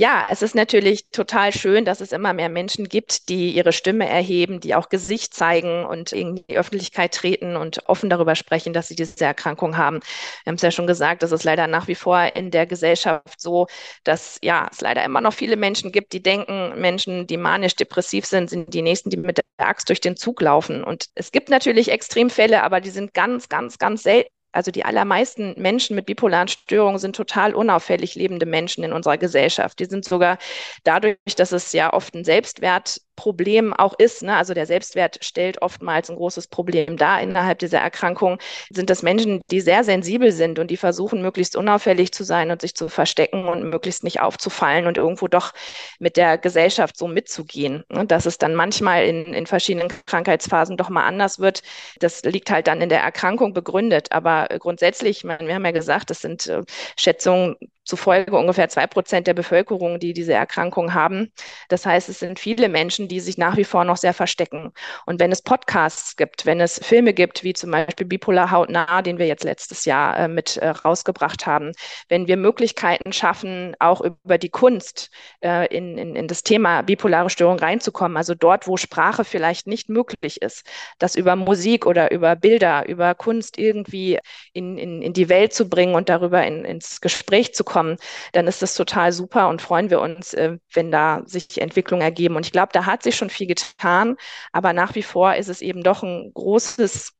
[0.00, 4.08] Ja, es ist natürlich total schön, dass es immer mehr Menschen gibt, die ihre Stimme
[4.08, 8.88] erheben, die auch Gesicht zeigen und in die Öffentlichkeit treten und offen darüber sprechen, dass
[8.88, 10.00] sie diese Erkrankung haben.
[10.44, 13.38] Wir haben es ja schon gesagt, es ist leider nach wie vor in der Gesellschaft
[13.38, 13.66] so,
[14.02, 18.48] dass ja, es leider immer noch viele Menschen gibt, die denken, Menschen, die manisch-depressiv sind,
[18.48, 20.82] sind die nächsten, die mit der Axt durch den Zug laufen.
[20.82, 25.54] Und es gibt natürlich Extremfälle, aber die sind ganz, ganz, ganz selten also die allermeisten
[25.56, 29.78] Menschen mit bipolaren Störungen sind total unauffällig lebende Menschen in unserer Gesellschaft.
[29.78, 30.38] Die sind sogar
[30.84, 34.22] dadurch, dass es ja oft ein Selbstwert Problem auch ist.
[34.22, 34.34] Ne?
[34.34, 38.38] Also der Selbstwert stellt oftmals ein großes Problem dar innerhalb dieser Erkrankung.
[38.70, 42.62] Sind das Menschen, die sehr sensibel sind und die versuchen, möglichst unauffällig zu sein und
[42.62, 45.52] sich zu verstecken und möglichst nicht aufzufallen und irgendwo doch
[45.98, 47.84] mit der Gesellschaft so mitzugehen.
[47.90, 48.06] Ne?
[48.06, 51.60] Dass es dann manchmal in, in verschiedenen Krankheitsphasen doch mal anders wird,
[51.98, 54.12] das liegt halt dann in der Erkrankung begründet.
[54.12, 56.62] Aber grundsätzlich, man, wir haben ja gesagt, das sind äh,
[56.96, 57.56] Schätzungen
[57.90, 61.32] zufolge ungefähr zwei Prozent der Bevölkerung, die diese Erkrankung haben.
[61.68, 64.72] Das heißt, es sind viele Menschen, die sich nach wie vor noch sehr verstecken.
[65.06, 69.18] Und wenn es Podcasts gibt, wenn es Filme gibt, wie zum Beispiel Bipolar Hautnah, den
[69.18, 71.72] wir jetzt letztes Jahr äh, mit äh, rausgebracht haben,
[72.08, 75.10] wenn wir Möglichkeiten schaffen, auch über die Kunst
[75.42, 79.88] äh, in, in, in das Thema bipolare Störung reinzukommen, also dort, wo Sprache vielleicht nicht
[79.88, 80.64] möglich ist,
[80.98, 84.18] das über Musik oder über Bilder, über Kunst irgendwie
[84.52, 87.96] in, in, in die Welt zu bringen und darüber in, ins Gespräch zu kommen,
[88.32, 92.36] dann ist das total super und freuen wir uns, äh, wenn da sich Entwicklungen ergeben.
[92.36, 94.16] Und ich glaube, da hat sich schon viel getan,
[94.52, 97.12] aber nach wie vor ist es eben doch ein großes,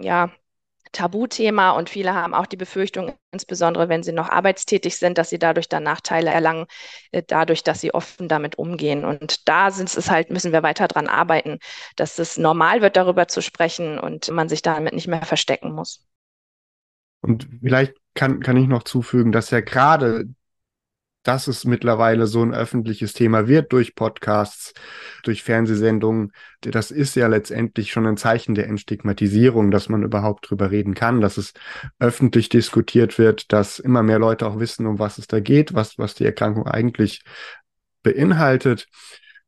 [0.00, 0.30] ja,
[0.92, 5.38] Tabuthema und viele haben auch die Befürchtung, insbesondere wenn sie noch arbeitstätig sind, dass sie
[5.38, 6.66] dadurch dann Nachteile erlangen,
[7.12, 9.04] äh, dadurch, dass sie offen damit umgehen.
[9.04, 11.58] Und da sind es halt, müssen wir weiter dran arbeiten,
[11.96, 16.06] dass es normal wird, darüber zu sprechen und man sich damit nicht mehr verstecken muss.
[17.20, 20.26] Und vielleicht kann, kann ich noch zufügen, dass ja gerade
[21.28, 24.72] dass es mittlerweile so ein öffentliches Thema wird durch Podcasts,
[25.24, 30.70] durch Fernsehsendungen, das ist ja letztendlich schon ein Zeichen der Entstigmatisierung, dass man überhaupt drüber
[30.70, 31.52] reden kann, dass es
[31.98, 35.98] öffentlich diskutiert wird, dass immer mehr Leute auch wissen, um was es da geht, was,
[35.98, 37.22] was die Erkrankung eigentlich
[38.02, 38.88] beinhaltet.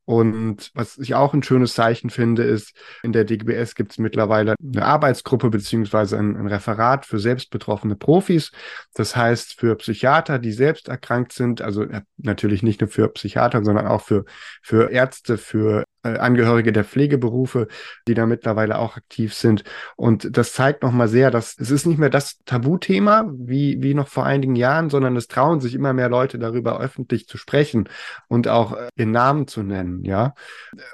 [0.05, 4.55] Und was ich auch ein schönes Zeichen finde, ist, in der DGBS gibt es mittlerweile
[4.61, 8.51] eine Arbeitsgruppe beziehungsweise ein, ein, Referat für selbstbetroffene Profis.
[8.93, 13.63] Das heißt, für Psychiater, die selbst erkrankt sind, also äh, natürlich nicht nur für Psychiater,
[13.63, 14.25] sondern auch für,
[14.61, 17.67] für Ärzte, für Angehörige der Pflegeberufe,
[18.07, 19.63] die da mittlerweile auch aktiv sind.
[19.95, 24.07] Und das zeigt nochmal sehr, dass es ist nicht mehr das Tabuthema wie, wie noch
[24.07, 27.87] vor einigen Jahren, sondern es trauen sich immer mehr Leute darüber öffentlich zu sprechen
[28.27, 30.33] und auch äh, ihren Namen zu nennen, ja,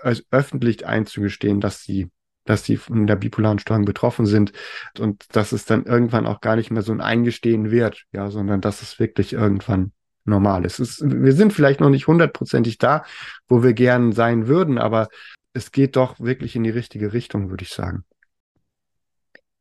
[0.03, 2.09] also öffentlich einzugestehen, dass sie
[2.47, 4.53] dass sie von der bipolaren Störung betroffen sind
[4.99, 8.61] und dass es dann irgendwann auch gar nicht mehr so ein Eingestehen wird, ja, sondern
[8.61, 9.91] dass es wirklich irgendwann
[10.27, 10.79] normal ist.
[10.79, 13.03] ist wir sind vielleicht noch nicht hundertprozentig da,
[13.47, 15.07] wo wir gern sein würden, aber
[15.53, 18.03] es geht doch wirklich in die richtige Richtung, würde ich sagen.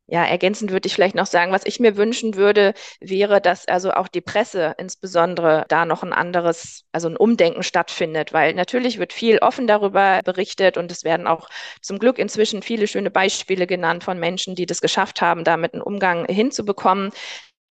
[0.09, 3.91] Ja, ergänzend würde ich vielleicht noch sagen, was ich mir wünschen würde, wäre, dass also
[3.91, 9.11] auch die Presse insbesondere da noch ein anderes, also ein Umdenken stattfindet, weil natürlich wird
[9.11, 11.49] viel offen darüber berichtet und es werden auch
[11.81, 15.83] zum Glück inzwischen viele schöne Beispiele genannt von Menschen, die das geschafft haben, damit einen
[15.83, 17.11] Umgang hinzubekommen.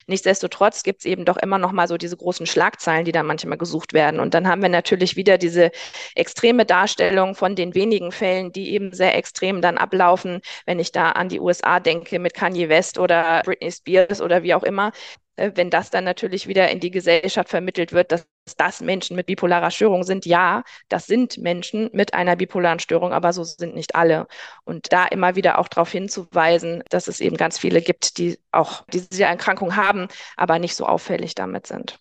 [0.06, 3.58] Nichtsdestotrotz gibt es eben doch immer noch mal so diese großen Schlagzeilen, die da manchmal
[3.58, 4.20] gesucht werden.
[4.20, 5.70] Und dann haben wir natürlich wieder diese
[6.14, 10.40] extreme Darstellung von den wenigen Fällen, die eben sehr extrem dann ablaufen.
[10.64, 14.54] Wenn ich da an die USA denke mit Kanye West oder Britney Spears oder wie
[14.54, 14.92] auch immer,
[15.36, 19.26] äh, wenn das dann natürlich wieder in die Gesellschaft vermittelt wird, dass das Menschen mit
[19.26, 20.26] bipolarer Störung sind.
[20.26, 24.26] Ja, das sind Menschen mit einer bipolaren Störung, aber so sind nicht alle.
[24.64, 28.84] Und da immer wieder auch darauf hinzuweisen, dass es eben ganz viele gibt, die auch
[28.92, 31.98] diese Erkrankung haben, aber nicht so auffällig damit sind.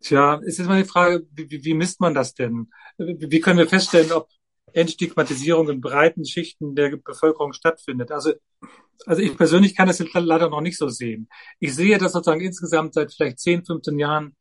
[0.00, 2.70] Tja, ist jetzt mal die Frage, wie, wie misst man das denn?
[2.98, 4.28] Wie können wir feststellen, ob
[4.72, 8.10] Entstigmatisierung in breiten Schichten der Bevölkerung stattfindet?
[8.10, 8.32] Also
[9.06, 11.28] also ich persönlich kann das jetzt leider noch nicht so sehen.
[11.58, 14.36] Ich sehe, dass sozusagen insgesamt seit vielleicht 10, 15 Jahren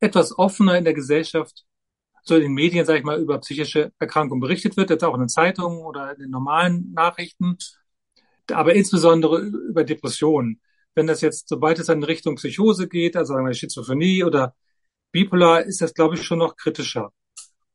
[0.00, 1.64] etwas offener in der Gesellschaft,
[2.22, 5.20] so in den Medien, sage ich mal, über psychische Erkrankungen berichtet wird, jetzt auch in
[5.20, 7.56] den Zeitungen oder in den normalen Nachrichten,
[8.50, 10.60] aber insbesondere über Depressionen.
[10.94, 14.54] Wenn das jetzt, sobald es in Richtung Psychose geht, also sagen wir Schizophrenie oder
[15.12, 17.12] Bipolar, ist das, glaube ich, schon noch kritischer.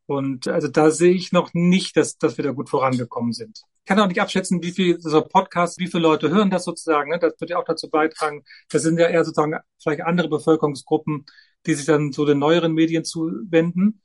[0.06, 3.62] Und also da sehe ich noch nicht, dass, dass wir da gut vorangekommen sind.
[3.84, 7.12] Ich kann auch nicht abschätzen, wie viel so Podcasts, wie viele Leute hören das sozusagen.
[7.12, 7.20] Ne?
[7.20, 8.44] Das wird ja auch dazu beitragen.
[8.70, 11.26] Das sind ja eher sozusagen vielleicht andere Bevölkerungsgruppen,
[11.66, 14.02] die sich dann so den neueren Medien zuwenden.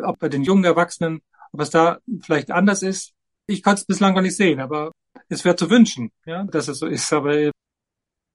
[0.00, 1.20] Ob bei den jungen Erwachsenen,
[1.52, 3.12] ob es da vielleicht anders ist.
[3.46, 4.92] Ich kann es bislang gar nicht sehen, aber
[5.28, 7.12] es wäre zu wünschen, ja, dass es so ist.
[7.12, 7.50] Aber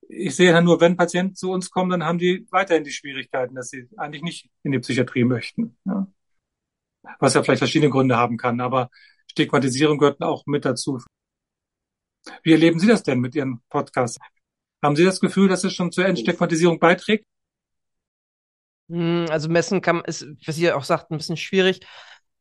[0.10, 3.56] ich sehe ja nur, wenn Patienten zu uns kommen, dann haben die weiterhin die Schwierigkeiten,
[3.56, 5.78] dass sie eigentlich nicht in die Psychiatrie möchten.
[5.86, 6.08] Ja
[7.20, 8.90] was ja vielleicht verschiedene Gründe haben kann, aber
[9.28, 11.02] Stigmatisierung gehört auch mit dazu.
[12.44, 14.20] Wie erleben Sie das denn mit Ihren Podcasts?
[14.82, 17.26] Haben Sie das Gefühl, dass es schon zur Entstigmatisierung beiträgt?
[18.90, 21.82] Hm, also messen kann, ist, was ihr auch sagt, ein bisschen schwierig.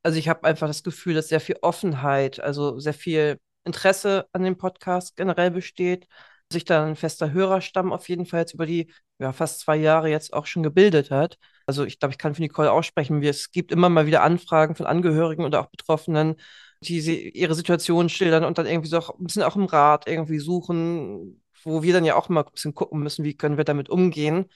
[0.03, 4.43] Also ich habe einfach das Gefühl, dass sehr viel Offenheit, also sehr viel Interesse an
[4.43, 6.07] dem Podcast generell besteht,
[6.53, 10.11] sich da ein fester Hörerstamm auf jeden Fall jetzt über die ja, fast zwei Jahre
[10.11, 11.39] jetzt auch schon gebildet hat.
[11.67, 14.87] Also ich glaube, ich kann für Nicole aussprechen, es gibt immer mal wieder Anfragen von
[14.87, 16.35] Angehörigen oder auch Betroffenen,
[16.83, 20.09] die sie ihre Situation schildern und dann irgendwie so auch ein bisschen auch im Rat
[20.09, 23.65] irgendwie suchen, wo wir dann ja auch mal ein bisschen gucken müssen, wie können wir
[23.65, 24.47] damit umgehen.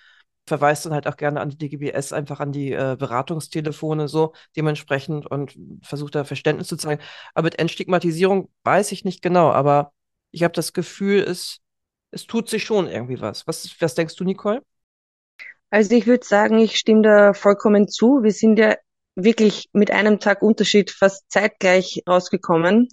[0.47, 5.27] Verweist dann halt auch gerne an die DGBS, einfach an die äh, Beratungstelefone so dementsprechend
[5.27, 7.03] und versucht da Verständnis zu zeigen.
[7.35, 9.93] Aber mit Entstigmatisierung weiß ich nicht genau, aber
[10.31, 11.61] ich habe das Gefühl, es
[12.11, 13.47] es tut sich schon irgendwie was.
[13.47, 14.63] Was, was denkst du, Nicole?
[15.71, 18.23] Also ich würde sagen, ich stimme da vollkommen zu.
[18.23, 18.77] Wir sind ja
[19.15, 22.89] wirklich mit einem Tag Unterschied fast zeitgleich rausgekommen,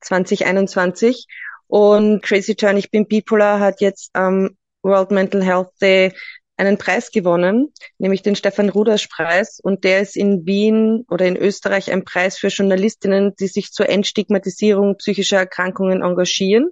[0.00, 1.26] 2021.
[1.66, 6.12] Und Crazy Turn, ich bin bipolar, hat jetzt am World Mental Health Day
[6.58, 9.60] einen Preis gewonnen, nämlich den Stefan Ruders Preis.
[9.62, 13.88] Und der ist in Wien oder in Österreich ein Preis für Journalistinnen, die sich zur
[13.88, 16.68] Entstigmatisierung psychischer Erkrankungen engagieren.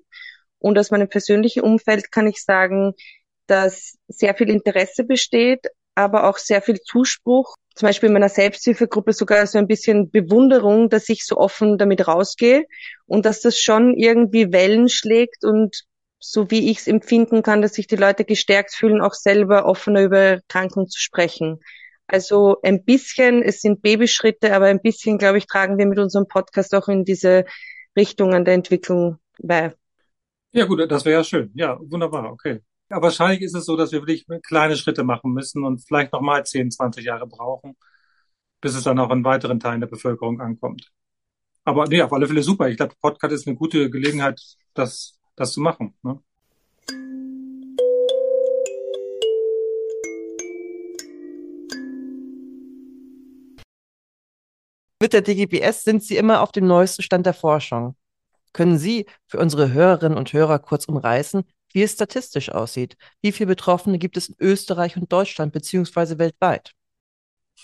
[0.59, 2.95] Und aus meinem persönlichen Umfeld kann ich sagen,
[3.47, 7.55] dass sehr viel Interesse besteht, aber auch sehr viel Zuspruch.
[7.77, 12.09] Zum Beispiel in meiner Selbsthilfegruppe sogar so ein bisschen Bewunderung, dass ich so offen damit
[12.09, 12.65] rausgehe
[13.07, 15.85] und dass das schon irgendwie Wellen schlägt und
[16.19, 20.03] so wie ich es empfinden kann, dass sich die Leute gestärkt fühlen, auch selber offener
[20.03, 21.61] über Erkrankung zu sprechen.
[22.07, 26.29] Also ein bisschen, es sind Babyschritte, aber ein bisschen, glaube ich, tragen wir mit unserem
[26.29, 27.45] Podcast auch in diese
[27.97, 29.75] Richtung an der Entwicklung bei.
[30.53, 31.51] Ja gut, das wäre ja schön.
[31.55, 32.61] Ja, wunderbar, okay.
[32.89, 36.47] Aber wahrscheinlich ist es so, dass wir wirklich kleine Schritte machen müssen und vielleicht nochmal
[36.47, 37.77] 10, 20 Jahre brauchen,
[38.61, 40.93] bis es dann auch in weiteren Teilen der Bevölkerung ankommt.
[41.65, 42.69] Aber nee, auf alle Fälle super.
[42.69, 44.41] Ich glaube, Podcast ist eine gute Gelegenheit,
[44.75, 45.95] das, das zu machen.
[46.03, 46.19] Ne?
[55.01, 57.95] Mit der DGBS sind Sie immer auf dem neuesten Stand der Forschung.
[58.53, 62.97] Können Sie für unsere Hörerinnen und Hörer kurz umreißen, wie es statistisch aussieht?
[63.21, 66.73] Wie viele Betroffene gibt es in Österreich und Deutschland beziehungsweise weltweit?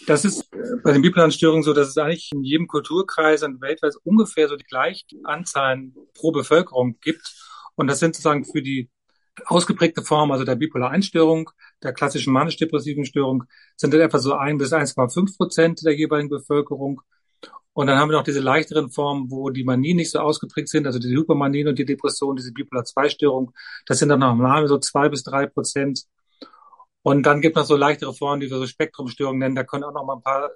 [0.06, 0.50] Das ist
[0.82, 4.56] bei den bipolaren Störungen so, dass es eigentlich in jedem Kulturkreis und weltweit ungefähr so
[4.56, 7.34] die gleichen Anzahlen pro Bevölkerung gibt.
[7.74, 8.90] Und das sind sozusagen für die
[9.46, 11.50] ausgeprägte Form, also der bipolaren Störung,
[11.82, 13.44] der klassischen manisch-depressiven Störung,
[13.76, 17.00] sind dann etwa so ein bis 1,5 Prozent der jeweiligen Bevölkerung.
[17.74, 20.86] Und dann haben wir noch diese leichteren Formen, wo die Manien nicht so ausgeprägt sind,
[20.86, 23.52] also die Hypermanien und die Depression, diese Bipolar-2-Störung,
[23.86, 26.04] das sind dann nochmal so zwei bis drei Prozent.
[27.02, 29.54] Und dann gibt es noch so leichtere Formen, die wir so Spektrumstörungen nennen.
[29.54, 30.50] Da können auch noch mal ein paar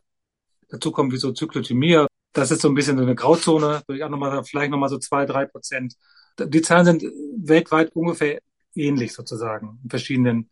[0.68, 2.07] dazukommen, wie so Zyklothymie.
[2.33, 4.79] Das ist so ein bisschen so eine Grauzone, würde ich auch noch mal, vielleicht noch
[4.79, 5.94] mal so zwei, drei Prozent.
[6.38, 7.03] Die Zahlen sind
[7.37, 8.40] weltweit ungefähr
[8.75, 10.51] ähnlich sozusagen in verschiedenen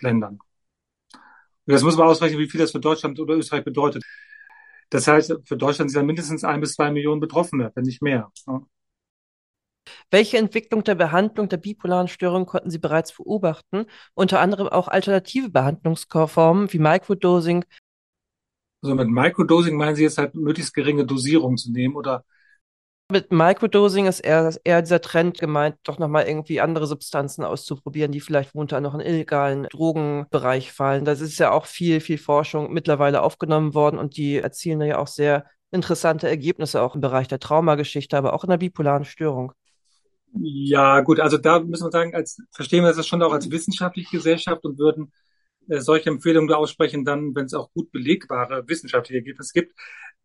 [0.00, 0.38] Ländern.
[1.64, 4.04] Und jetzt muss man ausrechnen, wie viel das für Deutschland oder Österreich bedeutet.
[4.90, 8.30] Das heißt, für Deutschland sind ja mindestens ein bis zwei Millionen Betroffene, wenn nicht mehr.
[10.10, 13.86] Welche Entwicklung der Behandlung der bipolaren Störung konnten Sie bereits beobachten?
[14.14, 17.64] Unter anderem auch alternative Behandlungsformen wie Microdosing.
[18.82, 22.24] Also mit Microdosing meinen Sie jetzt halt möglichst geringe Dosierung zu nehmen oder?
[23.12, 28.20] Mit Microdosing ist eher, eher dieser Trend gemeint, doch nochmal irgendwie andere Substanzen auszuprobieren, die
[28.20, 31.04] vielleicht unter noch in illegalen Drogenbereich fallen.
[31.04, 35.08] Das ist ja auch viel, viel Forschung mittlerweile aufgenommen worden und die erzielen ja auch
[35.08, 39.52] sehr interessante Ergebnisse auch im Bereich der Traumageschichte, aber auch in der bipolaren Störung.
[40.32, 44.16] Ja, gut, also da müssen wir sagen, als verstehen wir das schon auch als wissenschaftliche
[44.16, 45.12] Gesellschaft und würden
[45.68, 49.74] solche Empfehlungen aussprechen, dann, wenn es auch gut belegbare wissenschaftliche Ergebnisse gibt.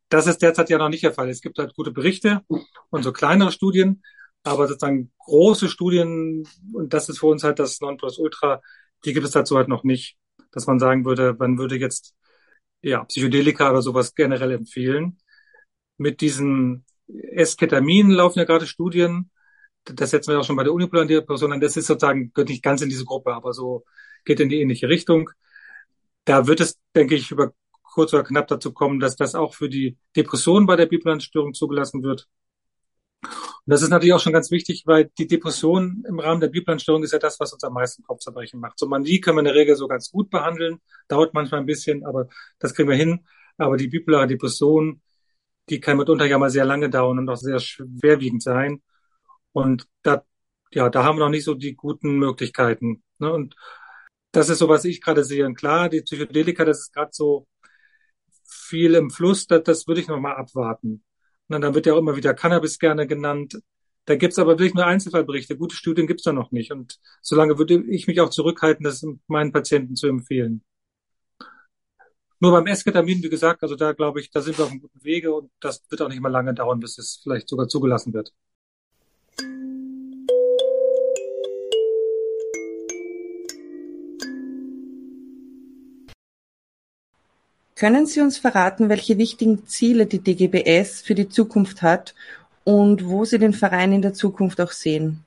[0.09, 1.29] Das ist derzeit ja noch nicht der Fall.
[1.29, 2.41] Es gibt halt gute Berichte
[2.89, 4.03] und so kleinere Studien,
[4.43, 8.61] aber sozusagen große Studien, und das ist für uns halt das Nonplusultra,
[9.05, 10.17] die gibt es dazu halt noch nicht,
[10.51, 12.15] dass man sagen würde, man würde jetzt
[12.81, 15.17] ja Psychedelika oder sowas generell empfehlen.
[15.97, 19.31] Mit diesen Esketaminen laufen ja gerade Studien,
[19.85, 22.63] das setzen wir auch schon bei der unipolaren Depression an, das ist sozusagen, gehört nicht
[22.63, 23.85] ganz in diese Gruppe, aber so
[24.27, 25.31] geht in die ähnliche Richtung.
[26.25, 29.69] Da wird es, denke ich, über kurz oder knapp dazu kommen, dass das auch für
[29.69, 32.27] die Depression bei der bipolaren Störung zugelassen wird.
[33.23, 36.79] Und das ist natürlich auch schon ganz wichtig, weil die Depression im Rahmen der bipolaren
[36.79, 38.77] Störung ist ja das, was uns am meisten Kopfzerbrechen macht.
[38.77, 42.05] So Manie können wir in der Regel so ganz gut behandeln, dauert manchmal ein bisschen,
[42.05, 42.27] aber
[42.59, 43.25] das kriegen wir hin.
[43.57, 45.01] Aber die bipolare Depression,
[45.69, 48.83] die kann mitunter ja mal sehr lange dauern und auch sehr schwerwiegend sein.
[49.53, 50.23] Und da,
[50.71, 53.03] ja, da haben wir noch nicht so die guten Möglichkeiten.
[53.17, 53.33] Ne?
[53.33, 53.55] Und
[54.31, 55.45] das ist so, was ich gerade sehe.
[55.45, 57.47] Und klar, die Psychedelika, das ist gerade so
[58.43, 61.03] viel im Fluss, das, das würde ich noch mal abwarten.
[61.49, 63.59] Und dann wird ja auch immer wieder Cannabis gerne genannt.
[64.05, 65.57] Da gibt's aber wirklich nur Einzelfallberichte.
[65.57, 66.71] Gute Studien gibt's da noch nicht.
[66.71, 70.63] Und solange würde ich mich auch zurückhalten, das meinen Patienten zu empfehlen.
[72.39, 75.03] Nur beim Esketamin, wie gesagt, also da glaube ich, da sind wir auf einem guten
[75.03, 78.31] Wege und das wird auch nicht mal lange dauern, bis es vielleicht sogar zugelassen wird.
[87.77, 92.15] Können Sie uns verraten, welche wichtigen Ziele die DGBS für die Zukunft hat
[92.63, 95.23] und wo Sie den Verein in der Zukunft auch sehen?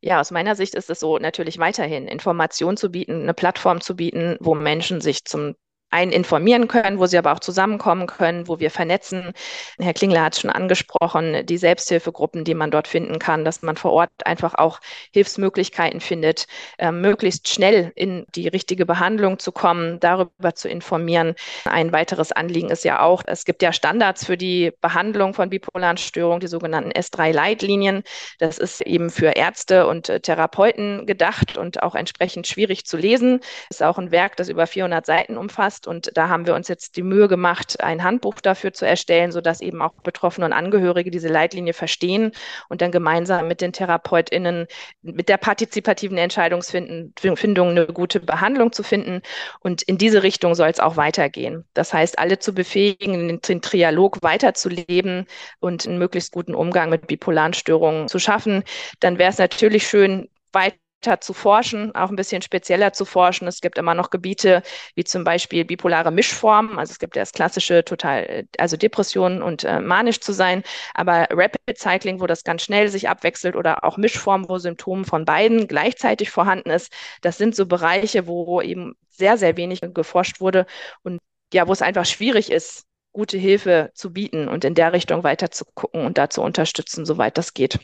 [0.00, 3.94] Ja, aus meiner Sicht ist es so, natürlich weiterhin Informationen zu bieten, eine Plattform zu
[3.94, 5.54] bieten, wo Menschen sich zum
[5.90, 9.32] einen informieren können, wo sie aber auch zusammenkommen können, wo wir vernetzen.
[9.78, 13.76] Herr Klingler hat es schon angesprochen, die Selbsthilfegruppen, die man dort finden kann, dass man
[13.76, 14.80] vor Ort einfach auch
[15.12, 16.46] Hilfsmöglichkeiten findet,
[16.78, 21.34] äh, möglichst schnell in die richtige Behandlung zu kommen, darüber zu informieren.
[21.64, 25.98] Ein weiteres Anliegen ist ja auch, es gibt ja Standards für die Behandlung von bipolaren
[25.98, 28.02] Störungen, die sogenannten S3-Leitlinien.
[28.40, 33.40] Das ist eben für Ärzte und äh, Therapeuten gedacht und auch entsprechend schwierig zu lesen.
[33.70, 35.86] Ist auch ein Werk, das über 400 Seiten umfasst zusammenfasst.
[35.86, 39.60] Und da haben wir uns jetzt die Mühe gemacht, ein Handbuch dafür zu erstellen, sodass
[39.60, 42.32] eben auch Betroffene und Angehörige diese Leitlinie verstehen
[42.68, 44.66] und dann gemeinsam mit den TherapeutInnen
[45.02, 49.22] mit der partizipativen Entscheidungsfindung eine gute Behandlung zu finden.
[49.60, 51.64] Und in diese Richtung soll es auch weitergehen.
[51.74, 55.26] Das heißt, alle zu befähigen, den Trialog weiterzuleben
[55.60, 58.62] und einen möglichst guten Umgang mit bipolaren Störungen zu schaffen.
[59.00, 60.76] Dann wäre es natürlich schön, weiter
[61.20, 63.46] zu forschen, auch ein bisschen spezieller zu forschen.
[63.46, 64.62] Es gibt immer noch Gebiete
[64.94, 66.78] wie zum Beispiel bipolare Mischformen.
[66.78, 70.62] Also es gibt das klassische total, also Depressionen und äh, manisch zu sein,
[70.94, 75.24] aber Rapid Cycling, wo das ganz schnell sich abwechselt oder auch Mischformen, wo Symptome von
[75.24, 76.92] beiden gleichzeitig vorhanden ist.
[77.20, 80.66] Das sind so Bereiche, wo eben sehr, sehr wenig geforscht wurde
[81.02, 81.20] und
[81.52, 85.50] ja, wo es einfach schwierig ist, gute Hilfe zu bieten und in der Richtung weiter
[85.50, 87.78] zu gucken und da zu unterstützen, soweit das geht.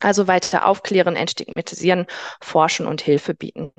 [0.00, 2.06] Also weiter aufklären, entstigmatisieren,
[2.40, 3.72] forschen und Hilfe bieten.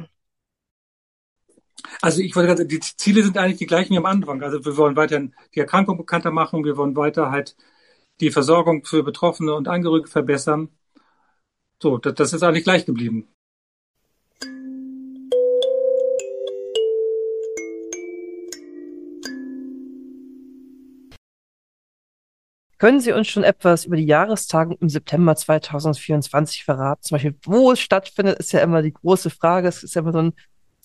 [2.01, 4.41] Also ich wollte gerade, die Ziele sind eigentlich die gleichen wie am Anfang.
[4.43, 7.55] Also wir wollen weiterhin die Erkrankung bekannter machen, wir wollen weiter halt
[8.19, 10.69] die Versorgung für Betroffene und Angehörige verbessern.
[11.81, 13.27] So, das, das ist eigentlich gleich geblieben.
[22.81, 27.03] Können Sie uns schon etwas über die Jahrestagung im September 2024 verraten?
[27.03, 29.67] Zum Beispiel, wo es stattfindet, ist ja immer die große Frage.
[29.67, 30.33] Es ist ja immer so ein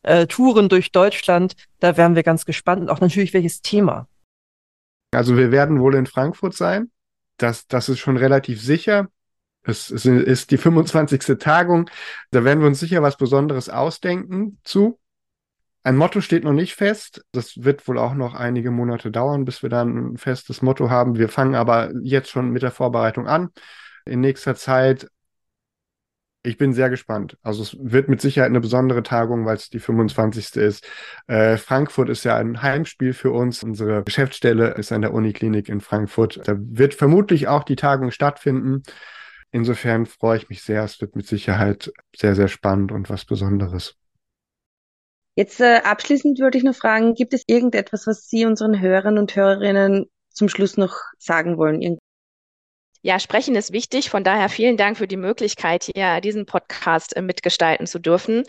[0.03, 1.55] äh, Touren durch Deutschland.
[1.81, 4.09] Da wären wir ganz gespannt und auch natürlich welches Thema.
[5.11, 6.91] Also wir werden wohl in Frankfurt sein.
[7.39, 9.09] Das, das ist schon relativ sicher.
[9.63, 11.39] Es, es ist die 25.
[11.39, 11.89] Tagung.
[12.31, 14.99] Da werden wir uns sicher was Besonderes ausdenken zu.
[15.87, 17.25] Ein Motto steht noch nicht fest.
[17.31, 21.17] Das wird wohl auch noch einige Monate dauern, bis wir dann ein festes Motto haben.
[21.17, 23.51] Wir fangen aber jetzt schon mit der Vorbereitung an.
[24.05, 25.07] In nächster Zeit.
[26.43, 27.39] Ich bin sehr gespannt.
[27.41, 30.57] Also es wird mit Sicherheit eine besondere Tagung, weil es die 25.
[30.57, 30.85] ist.
[31.29, 33.63] Äh, Frankfurt ist ja ein Heimspiel für uns.
[33.63, 36.41] Unsere Geschäftsstelle ist an der Uniklinik in Frankfurt.
[36.49, 38.83] Da wird vermutlich auch die Tagung stattfinden.
[39.53, 40.83] Insofern freue ich mich sehr.
[40.83, 43.97] Es wird mit Sicherheit sehr, sehr spannend und was Besonderes.
[45.37, 49.37] Jetzt äh, abschließend würde ich noch fragen, gibt es irgendetwas, was Sie unseren Hörern und
[49.37, 51.99] Hörerinnen zum Schluss noch sagen wollen?
[53.03, 54.09] Ja, sprechen ist wichtig.
[54.09, 58.45] Von daher vielen Dank für die Möglichkeit, hier diesen Podcast äh, mitgestalten zu dürfen.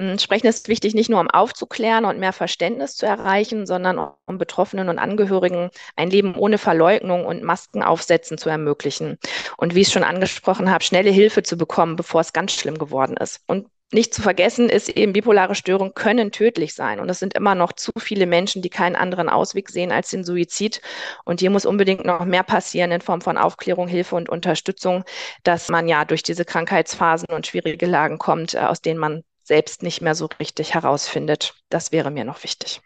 [0.00, 4.36] Ähm, sprechen ist wichtig, nicht nur um aufzuklären und mehr Verständnis zu erreichen, sondern um
[4.36, 9.16] Betroffenen und Angehörigen ein Leben ohne Verleugnung und Masken aufsetzen zu ermöglichen.
[9.56, 12.78] Und wie ich es schon angesprochen habe, schnelle Hilfe zu bekommen, bevor es ganz schlimm
[12.78, 13.40] geworden ist.
[13.46, 17.00] Und nicht zu vergessen ist eben, bipolare Störungen können tödlich sein.
[17.00, 20.24] Und es sind immer noch zu viele Menschen, die keinen anderen Ausweg sehen als den
[20.24, 20.80] Suizid.
[21.24, 25.04] Und hier muss unbedingt noch mehr passieren in Form von Aufklärung, Hilfe und Unterstützung,
[25.42, 29.82] dass man ja durch diese Krankheitsphasen und schwierige Lagen kommt, äh, aus denen man selbst
[29.82, 31.54] nicht mehr so richtig herausfindet.
[31.68, 32.80] Das wäre mir noch wichtig.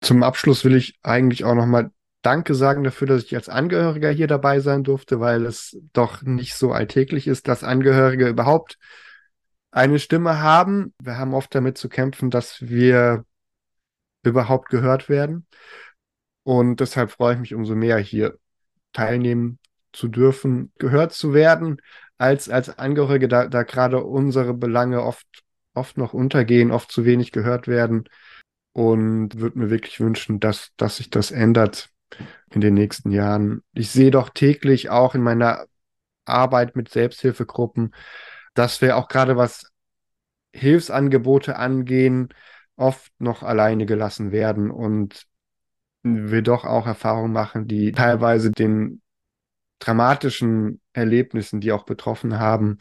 [0.00, 1.90] Zum Abschluss will ich eigentlich auch nochmal
[2.22, 6.56] Danke sagen dafür, dass ich als Angehöriger hier dabei sein durfte, weil es doch nicht
[6.56, 8.78] so alltäglich ist, dass Angehörige überhaupt
[9.70, 10.94] eine Stimme haben.
[11.02, 13.24] Wir haben oft damit zu kämpfen, dass wir
[14.22, 15.46] überhaupt gehört werden.
[16.42, 18.38] Und deshalb freue ich mich umso mehr, hier
[18.92, 19.58] teilnehmen
[19.92, 21.80] zu dürfen, gehört zu werden,
[22.18, 25.26] als, als Angehörige, da, da gerade unsere Belange oft,
[25.74, 28.08] oft noch untergehen, oft zu wenig gehört werden.
[28.72, 31.88] Und würde mir wirklich wünschen, dass, dass sich das ändert
[32.50, 33.62] in den nächsten Jahren.
[33.72, 35.66] Ich sehe doch täglich auch in meiner
[36.26, 37.94] Arbeit mit Selbsthilfegruppen,
[38.56, 39.70] dass wir auch gerade was
[40.52, 42.28] Hilfsangebote angehen,
[42.76, 45.26] oft noch alleine gelassen werden und
[46.02, 49.02] wir doch auch Erfahrungen machen, die teilweise den
[49.78, 52.78] dramatischen Erlebnissen, die auch betroffen haben,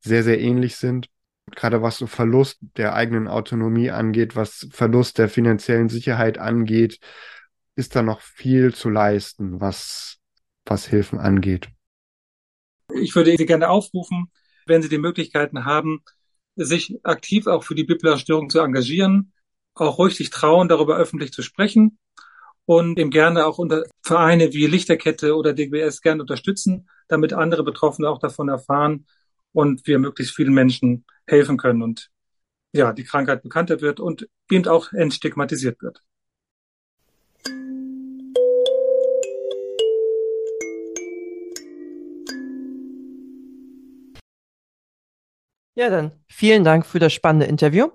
[0.00, 1.08] sehr, sehr ähnlich sind.
[1.50, 7.00] Gerade was so Verlust der eigenen Autonomie angeht, was Verlust der finanziellen Sicherheit angeht,
[7.74, 10.18] ist da noch viel zu leisten, was,
[10.64, 11.68] was Hilfen angeht.
[12.94, 14.30] Ich würde Sie gerne aufrufen,
[14.68, 16.02] wenn Sie die Möglichkeiten haben,
[16.56, 19.32] sich aktiv auch für die bipolare Störung zu engagieren,
[19.74, 21.98] auch ruhig sich trauen, darüber öffentlich zu sprechen
[22.64, 28.08] und eben gerne auch unter Vereine wie Lichterkette oder DGBS gerne unterstützen, damit andere Betroffene
[28.08, 29.06] auch davon erfahren
[29.52, 32.10] und wir möglichst vielen Menschen helfen können und
[32.72, 36.02] ja, die Krankheit bekannter wird und eben auch entstigmatisiert wird.
[45.78, 47.90] Ja, dann vielen Dank für das spannende Interview.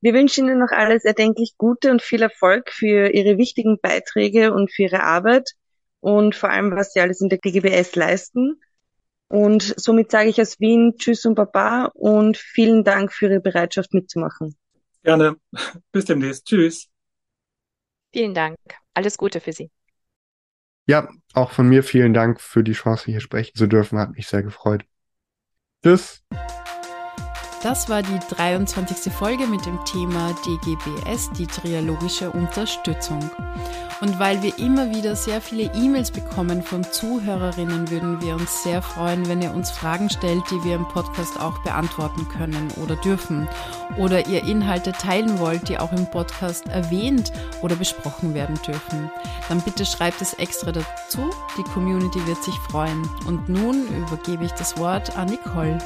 [0.00, 4.72] Wir wünschen Ihnen noch alles erdenklich Gute und viel Erfolg für Ihre wichtigen Beiträge und
[4.72, 5.50] für Ihre Arbeit
[5.98, 8.60] und vor allem, was Sie alles in der DGBS leisten.
[9.26, 13.92] Und somit sage ich aus Wien Tschüss und Baba und vielen Dank für Ihre Bereitschaft
[13.92, 14.54] mitzumachen.
[15.02, 15.34] Gerne.
[15.90, 16.46] Bis demnächst.
[16.46, 16.86] Tschüss.
[18.12, 18.56] Vielen Dank.
[18.94, 19.72] Alles Gute für Sie.
[20.86, 23.98] Ja, auch von mir vielen Dank für die Chance, hier sprechen zu dürfen.
[23.98, 24.84] Hat mich sehr gefreut.
[25.82, 26.22] Tschüss.
[27.62, 29.12] Das war die 23.
[29.12, 33.30] Folge mit dem Thema DGBS, die trialogische Unterstützung.
[34.00, 38.80] Und weil wir immer wieder sehr viele E-Mails bekommen von Zuhörerinnen, würden wir uns sehr
[38.80, 43.46] freuen, wenn ihr uns Fragen stellt, die wir im Podcast auch beantworten können oder dürfen.
[43.98, 47.30] Oder ihr Inhalte teilen wollt, die auch im Podcast erwähnt
[47.60, 49.10] oder besprochen werden dürfen.
[49.50, 51.28] Dann bitte schreibt es extra dazu.
[51.58, 53.06] Die Community wird sich freuen.
[53.26, 55.78] Und nun übergebe ich das Wort an Nicole.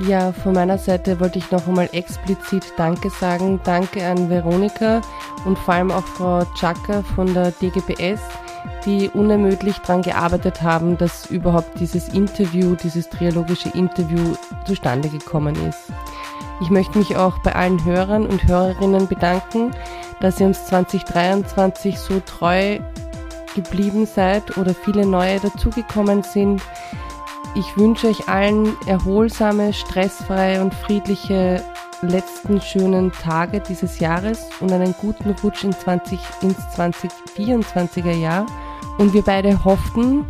[0.00, 3.60] Ja, von meiner Seite wollte ich noch einmal explizit Danke sagen.
[3.64, 5.00] Danke an Veronika
[5.44, 8.20] und vor allem auch Frau Chaka von der DGPS,
[8.86, 15.92] die unermüdlich daran gearbeitet haben, dass überhaupt dieses Interview, dieses triologische Interview zustande gekommen ist.
[16.60, 19.72] Ich möchte mich auch bei allen Hörern und Hörerinnen bedanken,
[20.20, 22.78] dass ihr uns 2023 so treu
[23.56, 26.62] geblieben seid oder viele neue dazugekommen sind.
[27.58, 31.60] Ich wünsche euch allen erholsame, stressfreie und friedliche
[32.02, 38.46] letzten schönen Tage dieses Jahres und einen guten Rutsch in 20, ins 2024er Jahr.
[38.98, 40.24] Und wir beide hoffen,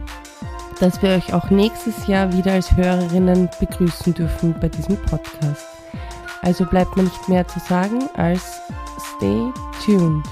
[0.81, 5.67] dass wir euch auch nächstes Jahr wieder als Hörerinnen begrüßen dürfen bei diesem Podcast.
[6.41, 8.59] Also bleibt mir nicht mehr zu sagen als
[9.17, 9.53] stay
[9.85, 10.25] tuned.